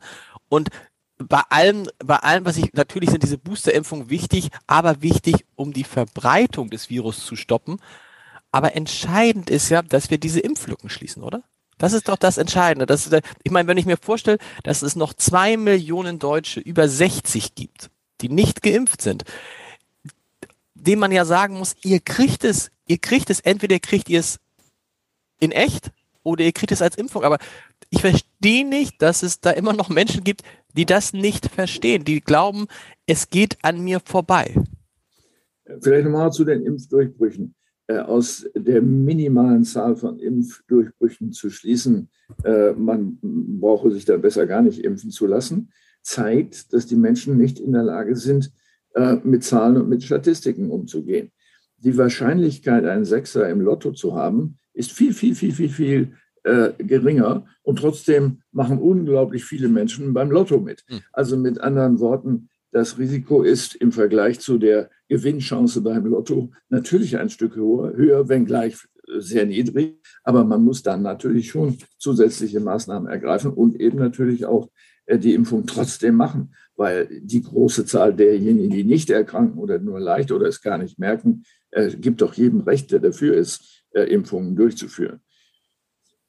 Und 0.49 0.69
bei 1.17 1.41
allem, 1.49 1.87
bei 2.03 2.17
allem, 2.17 2.45
was 2.45 2.57
ich, 2.57 2.73
natürlich 2.73 3.09
sind 3.09 3.23
diese 3.23 3.37
Boosterimpfungen 3.37 4.09
wichtig, 4.09 4.49
aber 4.67 5.01
wichtig, 5.01 5.45
um 5.55 5.71
die 5.71 5.85
Verbreitung 5.85 6.69
des 6.69 6.89
Virus 6.89 7.25
zu 7.25 7.37
stoppen. 7.37 7.77
Aber 8.51 8.75
entscheidend 8.75 9.49
ist 9.49 9.69
ja, 9.69 9.81
dass 9.81 10.09
wir 10.09 10.17
diese 10.17 10.41
Impflücken 10.41 10.89
schließen, 10.89 11.23
oder? 11.23 11.43
Das 11.77 11.93
ist 11.93 12.07
doch 12.07 12.15
das 12.17 12.37
Entscheidende. 12.37 12.85
Das 12.85 13.05
ist, 13.05 13.21
ich 13.43 13.51
meine, 13.51 13.67
wenn 13.67 13.77
ich 13.77 13.85
mir 13.85 13.97
vorstelle, 13.97 14.37
dass 14.63 14.81
es 14.81 14.95
noch 14.95 15.13
zwei 15.13 15.57
Millionen 15.57 16.19
Deutsche 16.19 16.59
über 16.59 16.87
60 16.87 17.55
gibt, 17.55 17.89
die 18.21 18.29
nicht 18.29 18.61
geimpft 18.61 19.01
sind, 19.01 19.23
dem 20.73 20.99
man 20.99 21.11
ja 21.11 21.25
sagen 21.25 21.57
muss, 21.57 21.75
ihr 21.83 21.99
kriegt 21.99 22.43
es, 22.43 22.71
ihr 22.87 22.97
kriegt 22.97 23.29
es, 23.29 23.39
entweder 23.39 23.79
kriegt 23.79 24.09
ihr 24.09 24.19
es 24.19 24.39
in 25.39 25.51
echt 25.51 25.91
oder 26.23 26.43
ihr 26.43 26.53
kriegt 26.53 26.71
es 26.71 26.81
als 26.81 26.95
Impfung. 26.95 27.23
Aber 27.23 27.39
ich 27.89 28.01
verstehe 28.01 28.65
nicht, 28.67 29.01
dass 29.01 29.23
es 29.23 29.41
da 29.41 29.51
immer 29.51 29.73
noch 29.73 29.89
Menschen 29.89 30.23
gibt, 30.23 30.43
die 30.73 30.85
das 30.85 31.13
nicht 31.13 31.47
verstehen, 31.47 32.03
die 32.03 32.21
glauben, 32.21 32.67
es 33.05 33.29
geht 33.29 33.57
an 33.63 33.81
mir 33.81 33.99
vorbei. 33.99 34.53
Vielleicht 35.81 36.05
nochmal 36.05 36.31
zu 36.31 36.45
den 36.45 36.63
Impfdurchbrüchen. 36.63 37.55
Äh, 37.87 37.99
aus 37.99 38.49
der 38.55 38.81
minimalen 38.81 39.63
Zahl 39.63 39.95
von 39.95 40.17
Impfdurchbrüchen 40.17 41.31
zu 41.33 41.51
schließen, 41.51 42.09
äh, 42.43 42.71
man 42.71 43.19
brauche 43.21 43.91
sich 43.91 44.05
da 44.05 44.17
besser 44.17 44.47
gar 44.47 44.63
nicht 44.63 44.83
impfen 44.83 45.11
zu 45.11 45.27
lassen, 45.27 45.71
zeigt, 46.01 46.73
dass 46.73 46.87
die 46.87 46.95
Menschen 46.95 47.37
nicht 47.37 47.59
in 47.59 47.73
der 47.73 47.83
Lage 47.83 48.15
sind, 48.15 48.51
äh, 48.95 49.17
mit 49.23 49.43
Zahlen 49.43 49.77
und 49.77 49.87
mit 49.87 50.03
Statistiken 50.03 50.71
umzugehen. 50.71 51.29
Die 51.77 51.95
Wahrscheinlichkeit, 51.95 52.85
einen 52.85 53.05
Sechser 53.05 53.47
im 53.49 53.61
Lotto 53.61 53.91
zu 53.91 54.15
haben, 54.15 54.57
ist 54.73 54.91
viel, 54.91 55.13
viel, 55.13 55.35
viel, 55.35 55.53
viel, 55.53 55.69
viel 55.69 56.11
geringer 56.77 57.47
und 57.63 57.79
trotzdem 57.79 58.43
machen 58.51 58.77
unglaublich 58.77 59.43
viele 59.43 59.67
Menschen 59.67 60.13
beim 60.13 60.29
Lotto 60.29 60.59
mit. 60.59 60.83
Hm. 60.87 60.99
Also 61.11 61.37
mit 61.37 61.59
anderen 61.59 61.99
Worten, 61.99 62.49
das 62.75 62.99
Risiko 62.99 63.41
ist 63.41 63.73
im 63.73 63.93
Vergleich 63.93 64.41
zu 64.41 64.57
der 64.57 64.89
Gewinnchance 65.07 65.79
beim 65.79 66.07
Lotto 66.07 66.51
natürlich 66.67 67.17
ein 67.17 67.29
Stück 67.29 67.55
höher, 67.55 67.95
höher 67.95 68.27
wenngleich 68.27 68.75
sehr 69.17 69.45
niedrig. 69.45 69.95
Aber 70.25 70.43
man 70.43 70.61
muss 70.61 70.83
dann 70.83 71.01
natürlich 71.01 71.51
schon 71.51 71.77
zusätzliche 71.97 72.59
Maßnahmen 72.59 73.07
ergreifen 73.07 73.53
und 73.53 73.79
eben 73.79 73.97
natürlich 73.97 74.45
auch 74.45 74.69
äh, 75.05 75.17
die 75.17 75.35
Impfung 75.35 75.65
trotzdem 75.65 76.15
machen, 76.15 76.53
weil 76.75 77.07
die 77.21 77.43
große 77.43 77.85
Zahl 77.85 78.13
derjenigen, 78.13 78.69
die 78.69 78.83
nicht 78.83 79.09
erkranken 79.09 79.57
oder 79.57 79.79
nur 79.79 80.01
leicht 80.01 80.33
oder 80.33 80.47
es 80.47 80.61
gar 80.61 80.77
nicht 80.77 80.99
merken, 80.99 81.43
äh, 81.71 81.95
gibt 81.95 82.21
doch 82.21 82.33
jedem 82.33 82.59
Recht, 82.59 82.91
der 82.91 82.99
dafür 82.99 83.37
ist, 83.37 83.85
äh, 83.91 84.03
Impfungen 84.03 84.53
durchzuführen. 84.53 85.21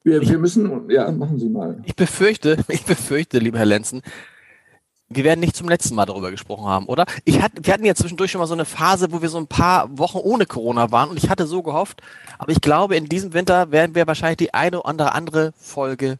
Wir, 0.05 0.23
wir 0.23 0.39
müssen, 0.39 0.89
ja, 0.91 1.11
machen 1.11 1.41
Sie 1.41 1.49
mal. 1.49 1.83
Ich 1.87 1.97
befürchte, 1.97 2.59
ich 2.69 2.85
befürchte, 2.85 3.41
lieber 3.41 3.59
Herr 3.59 3.67
Lenzen, 3.67 4.03
wir 5.09 5.25
werden 5.25 5.41
nicht 5.41 5.57
zum 5.57 5.69
letzten 5.69 5.95
Mal 5.95 6.07
darüber 6.07 6.31
gesprochen 6.31 6.67
haben, 6.67 6.87
oder? 6.87 7.07
Ich 7.25 7.41
hatte, 7.41 7.65
wir 7.65 7.73
hatten 7.73 7.85
ja 7.85 7.95
zwischendurch 7.95 8.31
schon 8.31 8.41
mal 8.41 8.47
so 8.47 8.55
eine 8.55 8.65
Phase, 8.65 9.09
wo 9.11 9.23
wir 9.23 9.29
so 9.29 9.39
ein 9.39 9.47
paar 9.47 9.97
Wochen 9.99 10.19
ohne 10.19 10.47
Corona 10.47 10.91
waren 10.91 11.11
und 11.11 11.17
ich 11.17 11.31
hatte 11.31 11.47
so 11.47 11.63
gehofft, 11.63 12.03
aber 12.39 12.53
ich 12.53 12.61
glaube, 12.61 12.97
in 12.97 13.07
diesem 13.07 13.33
Winter 13.33 13.71
werden 13.71 13.95
wir 13.95 14.07
wahrscheinlich 14.07 14.39
die 14.39 14.55
eine 14.55 14.83
oder 14.83 15.15
andere 15.15 15.53
Folge 15.57 16.19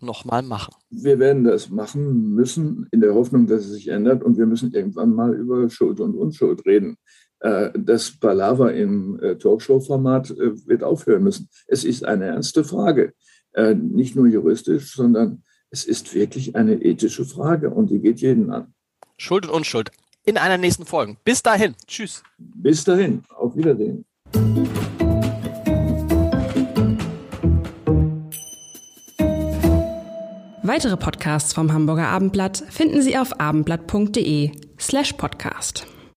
nochmal 0.00 0.42
machen. 0.42 0.74
Wir 0.90 1.18
werden 1.18 1.44
das 1.44 1.70
machen 1.70 2.34
müssen, 2.34 2.86
in 2.90 3.00
der 3.00 3.14
Hoffnung, 3.14 3.46
dass 3.46 3.64
es 3.64 3.72
sich 3.72 3.88
ändert 3.88 4.22
und 4.22 4.36
wir 4.36 4.46
müssen 4.46 4.72
irgendwann 4.72 5.14
mal 5.14 5.34
über 5.34 5.68
Schuld 5.70 6.00
und 6.00 6.14
Unschuld 6.14 6.66
reden. 6.66 6.96
Äh, 7.44 7.70
das 7.76 8.18
Palaver 8.18 8.72
im 8.72 9.20
äh, 9.20 9.36
Talkshow-Format 9.36 10.30
äh, 10.30 10.66
wird 10.66 10.82
aufhören 10.82 11.22
müssen. 11.22 11.48
Es 11.66 11.84
ist 11.84 12.04
eine 12.04 12.26
ernste 12.26 12.64
Frage, 12.64 13.12
nicht 13.56 14.16
nur 14.16 14.26
juristisch, 14.26 14.96
sondern 14.96 15.44
es 15.74 15.84
ist 15.84 16.14
wirklich 16.14 16.54
eine 16.54 16.74
ethische 16.74 17.24
Frage 17.24 17.68
und 17.68 17.90
die 17.90 17.98
geht 17.98 18.20
jeden 18.20 18.50
an. 18.50 18.72
Schuld 19.18 19.44
und 19.46 19.52
Unschuld. 19.52 19.90
In 20.24 20.38
einer 20.38 20.56
nächsten 20.56 20.86
Folge. 20.86 21.16
Bis 21.24 21.42
dahin. 21.42 21.74
Tschüss. 21.88 22.22
Bis 22.38 22.84
dahin. 22.84 23.24
Auf 23.36 23.56
Wiedersehen. 23.56 24.04
Weitere 30.62 30.96
Podcasts 30.96 31.52
vom 31.52 31.72
Hamburger 31.72 32.06
Abendblatt 32.06 32.62
finden 32.70 33.02
Sie 33.02 33.18
auf 33.18 33.40
abendblatt.de 33.40 34.52
slash 34.78 35.12
podcast. 35.14 35.86